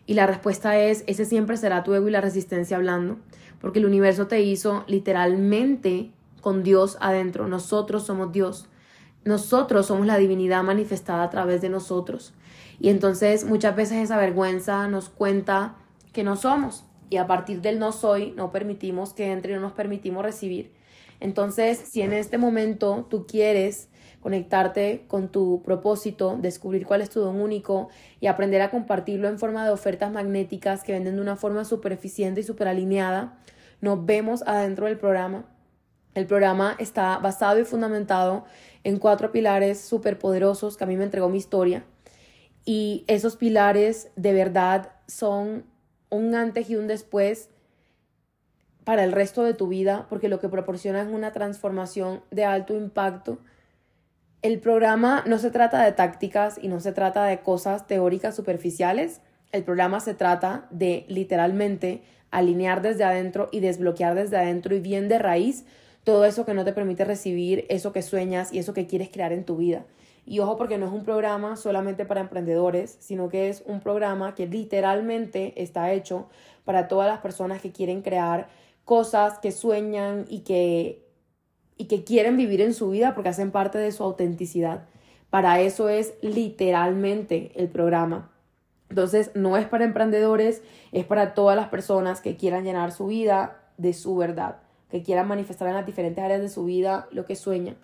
Y 0.05 0.15
la 0.15 0.25
respuesta 0.25 0.77
es, 0.79 1.03
ese 1.07 1.25
siempre 1.25 1.57
será 1.57 1.83
tu 1.83 1.93
ego 1.93 2.07
y 2.07 2.11
la 2.11 2.21
resistencia 2.21 2.77
hablando, 2.77 3.19
porque 3.61 3.79
el 3.79 3.85
universo 3.85 4.27
te 4.27 4.41
hizo 4.41 4.83
literalmente 4.87 6.11
con 6.41 6.63
Dios 6.63 6.97
adentro. 7.01 7.47
Nosotros 7.47 8.05
somos 8.05 8.31
Dios. 8.31 8.67
Nosotros 9.25 9.87
somos 9.87 10.07
la 10.07 10.17
divinidad 10.17 10.63
manifestada 10.63 11.23
a 11.23 11.29
través 11.29 11.61
de 11.61 11.69
nosotros. 11.69 12.33
Y 12.79 12.89
entonces 12.89 13.43
muchas 13.43 13.75
veces 13.75 13.97
esa 13.97 14.17
vergüenza 14.17 14.87
nos 14.87 15.09
cuenta 15.09 15.75
que 16.13 16.23
no 16.23 16.35
somos. 16.35 16.85
Y 17.09 17.17
a 17.17 17.27
partir 17.27 17.61
del 17.61 17.79
no 17.79 17.91
soy, 17.91 18.31
no 18.31 18.51
permitimos 18.51 19.13
que 19.13 19.31
entre, 19.31 19.55
no 19.55 19.61
nos 19.61 19.73
permitimos 19.73 20.23
recibir. 20.23 20.71
Entonces, 21.19 21.77
si 21.77 22.01
en 22.01 22.13
este 22.13 22.37
momento 22.37 23.07
tú 23.09 23.25
quieres 23.27 23.89
conectarte 24.21 25.05
con 25.07 25.29
tu 25.29 25.61
propósito, 25.63 26.37
descubrir 26.39 26.85
cuál 26.85 27.01
es 27.01 27.09
tu 27.09 27.21
don 27.21 27.39
único 27.39 27.89
y 28.19 28.27
aprender 28.27 28.61
a 28.61 28.69
compartirlo 28.69 29.27
en 29.27 29.39
forma 29.39 29.63
de 29.65 29.71
ofertas 29.71 30.11
magnéticas 30.11 30.83
que 30.83 30.93
venden 30.93 31.15
de 31.15 31.21
una 31.21 31.35
forma 31.35 31.65
súper 31.65 31.93
eficiente 31.93 32.41
y 32.41 32.43
súper 32.43 32.67
alineada, 32.67 33.37
nos 33.81 34.05
vemos 34.05 34.43
adentro 34.45 34.87
del 34.87 34.97
programa. 34.97 35.45
El 36.15 36.25
programa 36.25 36.75
está 36.79 37.17
basado 37.19 37.59
y 37.59 37.65
fundamentado 37.65 38.45
en 38.83 38.97
cuatro 38.97 39.31
pilares 39.31 39.79
súper 39.79 40.19
poderosos 40.19 40.75
que 40.75 40.83
a 40.83 40.87
mí 40.87 40.97
me 40.97 41.05
entregó 41.05 41.29
mi 41.29 41.37
historia. 41.37 41.85
Y 42.65 43.05
esos 43.07 43.37
pilares 43.37 44.11
de 44.15 44.33
verdad 44.33 44.91
son 45.07 45.65
un 46.09 46.35
antes 46.35 46.69
y 46.69 46.75
un 46.75 46.87
después 46.87 47.49
para 48.83 49.03
el 49.03 49.11
resto 49.11 49.43
de 49.43 49.53
tu 49.53 49.67
vida, 49.67 50.07
porque 50.09 50.29
lo 50.29 50.39
que 50.39 50.49
proporciona 50.49 51.01
es 51.01 51.07
una 51.07 51.31
transformación 51.31 52.21
de 52.31 52.45
alto 52.45 52.75
impacto 52.75 53.37
el 54.41 54.59
programa 54.59 55.23
no 55.27 55.37
se 55.37 55.51
trata 55.51 55.83
de 55.83 55.91
tácticas 55.91 56.59
y 56.61 56.69
no 56.69 56.79
se 56.79 56.93
trata 56.93 57.25
de 57.25 57.39
cosas 57.39 57.87
teóricas 57.87 58.35
superficiales. 58.35 59.21
El 59.51 59.63
programa 59.63 59.99
se 59.99 60.13
trata 60.13 60.67
de 60.69 61.05
literalmente 61.09 62.03
alinear 62.31 62.81
desde 62.81 63.03
adentro 63.03 63.49
y 63.51 63.59
desbloquear 63.59 64.15
desde 64.15 64.37
adentro 64.37 64.75
y 64.75 64.79
bien 64.79 65.09
de 65.09 65.19
raíz 65.19 65.65
todo 66.05 66.23
eso 66.23 66.45
que 66.45 66.53
no 66.53 66.63
te 66.63 66.71
permite 66.71 67.03
recibir, 67.03 67.65
eso 67.69 67.91
que 67.91 68.01
sueñas 68.01 68.53
y 68.53 68.59
eso 68.59 68.73
que 68.73 68.87
quieres 68.87 69.09
crear 69.09 69.33
en 69.33 69.43
tu 69.43 69.57
vida. 69.57 69.85
Y 70.25 70.39
ojo 70.39 70.57
porque 70.57 70.77
no 70.77 70.85
es 70.85 70.93
un 70.93 71.03
programa 71.03 71.57
solamente 71.57 72.05
para 72.05 72.21
emprendedores, 72.21 72.95
sino 72.99 73.29
que 73.29 73.49
es 73.49 73.63
un 73.65 73.81
programa 73.81 74.35
que 74.35 74.47
literalmente 74.47 75.61
está 75.61 75.91
hecho 75.91 76.29
para 76.63 76.87
todas 76.87 77.09
las 77.09 77.19
personas 77.19 77.61
que 77.61 77.71
quieren 77.71 78.01
crear 78.01 78.47
cosas, 78.85 79.39
que 79.39 79.51
sueñan 79.51 80.25
y 80.29 80.39
que 80.39 81.08
y 81.79 81.85
que 81.85 82.03
quieren 82.03 82.35
vivir 82.35 82.59
en 82.59 82.73
su 82.73 82.89
vida 82.89 83.15
porque 83.15 83.29
hacen 83.29 83.51
parte 83.51 83.77
de 83.77 83.93
su 83.93 84.03
autenticidad. 84.03 84.83
Para 85.29 85.61
eso 85.61 85.87
es 85.87 86.13
literalmente 86.21 87.53
el 87.55 87.69
programa. 87.69 88.29
Entonces, 88.89 89.31
no 89.33 89.55
es 89.55 89.65
para 89.65 89.85
emprendedores, 89.85 90.61
es 90.91 91.05
para 91.05 91.33
todas 91.33 91.55
las 91.55 91.69
personas 91.69 92.19
que 92.19 92.35
quieran 92.35 92.65
llenar 92.65 92.91
su 92.91 93.07
vida 93.07 93.61
de 93.77 93.93
su 93.93 94.17
verdad, 94.17 94.57
que 94.91 95.03
quieran 95.03 95.29
manifestar 95.29 95.69
en 95.69 95.75
las 95.75 95.85
diferentes 95.85 96.21
áreas 96.21 96.41
de 96.41 96.49
su 96.49 96.65
vida 96.65 97.07
lo 97.11 97.25
que 97.25 97.37
sueñan. 97.37 97.77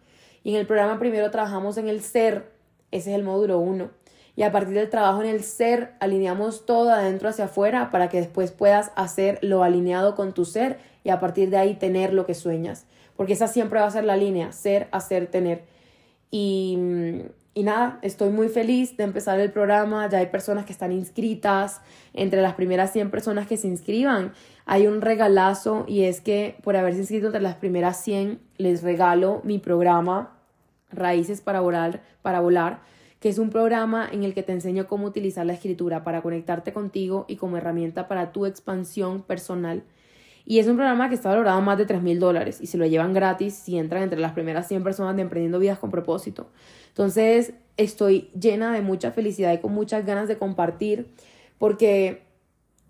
Y 0.44 0.50
en 0.50 0.60
el 0.60 0.68
programa 0.68 1.00
primero 1.00 1.32
trabajamos 1.32 1.78
en 1.78 1.88
el 1.88 2.02
ser, 2.02 2.52
ese 2.92 3.12
es 3.12 3.16
el 3.16 3.24
módulo 3.24 3.60
1. 3.60 3.92
Y 4.36 4.44
a 4.44 4.52
partir 4.52 4.74
del 4.74 4.90
trabajo 4.90 5.22
en 5.22 5.30
el 5.30 5.42
ser, 5.42 5.94
alineamos 6.02 6.66
todo 6.66 6.90
adentro 6.90 7.30
hacia 7.30 7.46
afuera 7.46 7.92
para 7.92 8.10
que 8.10 8.18
después 8.18 8.52
puedas 8.52 8.92
hacer 8.98 9.40
lo 9.42 9.64
alineado 9.64 10.16
con 10.16 10.34
tu 10.34 10.44
ser 10.44 10.80
y 11.06 11.12
a 11.12 11.22
partir 11.22 11.50
de 11.50 11.58
ahí 11.58 11.76
tener 11.76 12.12
lo 12.12 12.26
que 12.26 12.34
sueñas 12.34 12.88
porque 13.16 13.34
esa 13.34 13.48
siempre 13.48 13.80
va 13.80 13.88
a 13.88 13.92
ser 13.92 14.04
la 14.04 14.18
línea, 14.18 14.52
ser, 14.52 14.88
hacer, 14.92 15.28
tener. 15.28 15.64
Y, 16.32 16.78
y 17.54 17.64
nada, 17.64 18.00
estoy 18.02 18.30
muy 18.30 18.50
feliz 18.50 18.98
de 18.98 19.04
empezar 19.04 19.40
el 19.40 19.52
programa, 19.52 20.10
ya 20.10 20.18
hay 20.18 20.28
personas 20.28 20.66
que 20.66 20.74
están 20.74 20.92
inscritas, 20.92 21.82
entre 22.14 22.42
las 22.42 22.56
primeras 22.56 22.92
100 22.92 23.12
personas 23.12 23.48
que 23.48 23.58
se 23.58 23.68
inscriban 23.68 24.34
hay 24.66 24.88
un 24.88 25.02
regalazo 25.02 25.86
y 25.88 26.04
es 26.04 26.22
que 26.22 26.58
por 26.64 26.76
haberse 26.76 27.00
inscrito 27.00 27.28
entre 27.28 27.42
las 27.42 27.56
primeras 27.56 28.04
100 28.04 28.40
les 28.58 28.82
regalo 28.82 29.42
mi 29.44 29.60
programa 29.60 30.32
Raíces 30.92 31.42
para 31.42 31.62
volar, 31.62 32.02
para 32.22 32.40
volar, 32.40 32.80
que 33.20 33.30
es 33.30 33.38
un 33.38 33.50
programa 33.50 34.08
en 34.12 34.24
el 34.24 34.34
que 34.34 34.44
te 34.44 34.54
enseño 34.54 34.88
cómo 34.88 35.08
utilizar 35.08 35.46
la 35.46 35.54
escritura 35.54 36.04
para 36.04 36.22
conectarte 36.22 36.74
contigo 36.74 37.26
y 37.28 37.36
como 37.36 37.58
herramienta 37.58 38.08
para 38.08 38.32
tu 38.32 38.46
expansión 38.46 39.22
personal 39.22 39.84
y 40.46 40.60
es 40.60 40.68
un 40.68 40.76
programa 40.76 41.10
que 41.10 41.16
está 41.16 41.30
valorado 41.30 41.60
más 41.62 41.78
de 41.78 41.86
3 41.86 42.04
mil 42.04 42.20
dólares 42.20 42.60
y 42.62 42.68
se 42.68 42.78
lo 42.78 42.86
llevan 42.86 43.14
gratis 43.14 43.56
si 43.56 43.78
entran 43.78 44.04
entre 44.04 44.20
las 44.20 44.34
primeras 44.34 44.68
100 44.68 44.84
personas 44.84 45.16
de 45.16 45.24
Emprendiendo 45.24 45.58
Vidas 45.58 45.80
con 45.80 45.90
propósito. 45.90 46.48
Entonces, 46.90 47.54
estoy 47.78 48.30
llena 48.40 48.72
de 48.72 48.82
mucha 48.82 49.12
felicidad 49.12 49.52
y 49.54 49.58
con 49.58 49.74
muchas 49.74 50.06
ganas 50.06 50.28
de 50.28 50.38
compartir 50.38 51.08
porque 51.58 52.22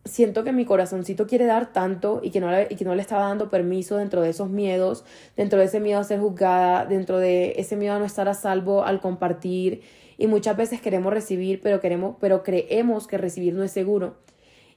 siento 0.03 0.43
que 0.43 0.51
mi 0.51 0.65
corazoncito 0.65 1.27
quiere 1.27 1.45
dar 1.45 1.71
tanto 1.71 2.19
y 2.21 2.29
que, 2.29 2.41
no 2.41 2.51
le, 2.51 2.67
y 2.69 2.75
que 2.75 2.85
no 2.85 2.93
le 2.93 3.01
estaba 3.01 3.27
dando 3.27 3.49
permiso 3.49 3.97
dentro 3.97 4.21
de 4.21 4.29
esos 4.29 4.49
miedos, 4.49 5.05
dentro 5.35 5.57
de 5.57 5.65
ese 5.65 5.79
miedo 5.79 5.99
a 5.99 6.03
ser 6.03 6.19
juzgada, 6.19 6.85
dentro 6.85 7.17
de 7.17 7.53
ese 7.57 7.75
miedo 7.77 7.95
a 7.95 7.99
no 7.99 8.05
estar 8.05 8.27
a 8.27 8.33
salvo 8.33 8.83
al 8.83 8.99
compartir. 8.99 9.81
Y 10.17 10.27
muchas 10.27 10.55
veces 10.55 10.81
queremos 10.81 11.11
recibir, 11.13 11.61
pero, 11.61 11.79
queremos, 11.79 12.17
pero 12.19 12.43
creemos 12.43 13.07
que 13.07 13.17
recibir 13.17 13.53
no 13.53 13.63
es 13.63 13.71
seguro. 13.71 14.15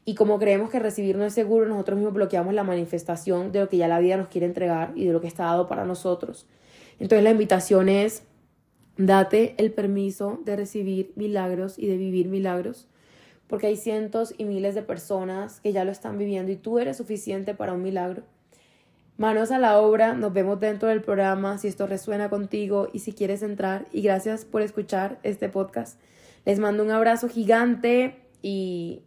Y 0.08 0.14
como 0.14 0.38
creemos 0.38 0.70
que 0.70 0.78
recibir 0.78 1.18
no 1.18 1.26
es 1.26 1.34
seguro, 1.34 1.66
nosotros 1.66 1.98
mismos 1.98 2.14
bloqueamos 2.14 2.54
la 2.54 2.64
manifestación 2.64 3.52
de 3.52 3.60
lo 3.60 3.68
que 3.68 3.76
ya 3.76 3.88
la 3.88 3.98
vida 3.98 4.16
nos 4.16 4.28
quiere 4.28 4.46
entregar 4.46 4.92
y 4.94 5.04
de 5.04 5.12
lo 5.12 5.20
que 5.20 5.26
está 5.26 5.44
dado 5.44 5.68
para 5.68 5.84
nosotros. 5.84 6.46
Entonces 6.98 7.22
la 7.22 7.30
invitación 7.32 7.90
es, 7.90 8.22
date 8.96 9.54
el 9.58 9.70
permiso 9.70 10.40
de 10.46 10.56
recibir 10.56 11.12
milagros 11.14 11.78
y 11.78 11.88
de 11.88 11.98
vivir 11.98 12.28
milagros, 12.28 12.88
porque 13.48 13.66
hay 13.66 13.76
cientos 13.76 14.34
y 14.38 14.46
miles 14.46 14.74
de 14.74 14.80
personas 14.80 15.60
que 15.60 15.74
ya 15.74 15.84
lo 15.84 15.92
están 15.92 16.16
viviendo 16.16 16.50
y 16.52 16.56
tú 16.56 16.78
eres 16.78 16.96
suficiente 16.96 17.54
para 17.54 17.74
un 17.74 17.82
milagro. 17.82 18.22
Manos 19.18 19.50
a 19.50 19.58
la 19.58 19.78
obra, 19.78 20.14
nos 20.14 20.32
vemos 20.32 20.58
dentro 20.58 20.88
del 20.88 21.02
programa 21.02 21.58
si 21.58 21.68
esto 21.68 21.86
resuena 21.86 22.30
contigo 22.30 22.88
y 22.94 23.00
si 23.00 23.12
quieres 23.12 23.42
entrar. 23.42 23.84
Y 23.92 24.00
gracias 24.00 24.46
por 24.46 24.62
escuchar 24.62 25.18
este 25.22 25.50
podcast. 25.50 26.00
Les 26.46 26.58
mando 26.58 26.82
un 26.82 26.92
abrazo 26.92 27.28
gigante 27.28 28.22
y 28.40 29.02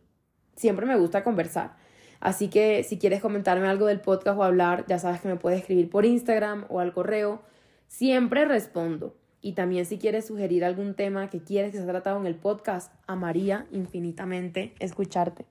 siempre 0.62 0.86
me 0.86 0.96
gusta 0.96 1.24
conversar. 1.24 1.74
Así 2.20 2.50
que 2.50 2.84
si 2.84 3.00
quieres 3.00 3.20
comentarme 3.20 3.68
algo 3.68 3.88
del 3.88 4.00
podcast 4.00 4.38
o 4.38 4.44
hablar, 4.44 4.86
ya 4.88 5.00
sabes 5.00 5.22
que 5.22 5.28
me 5.28 5.38
puedes 5.38 5.60
escribir 5.60 5.90
por 5.90 6.06
Instagram 6.06 6.66
o 6.70 6.80
al 6.80 6.94
correo. 6.94 7.42
Siempre 7.88 8.46
respondo. 8.46 9.16
Y 9.42 9.54
también 9.54 9.86
si 9.86 9.98
quieres 9.98 10.28
sugerir 10.28 10.64
algún 10.64 10.94
tema 10.94 11.32
que 11.32 11.42
quieres 11.42 11.72
que 11.72 11.78
sea 11.78 11.88
tratado 11.88 12.20
en 12.20 12.28
el 12.28 12.36
podcast, 12.36 12.94
amaría 13.08 13.66
infinitamente 13.72 14.76
escucharte. 14.78 15.46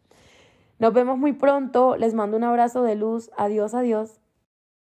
Nos 0.79 0.93
vemos 0.93 1.19
muy 1.19 1.33
pronto. 1.33 1.97
Les 1.97 2.15
mando 2.15 2.37
un 2.37 2.45
abrazo 2.45 2.85
de 2.85 2.95
luz. 2.95 3.33
Adiós, 3.37 3.75
adiós. 3.75 4.20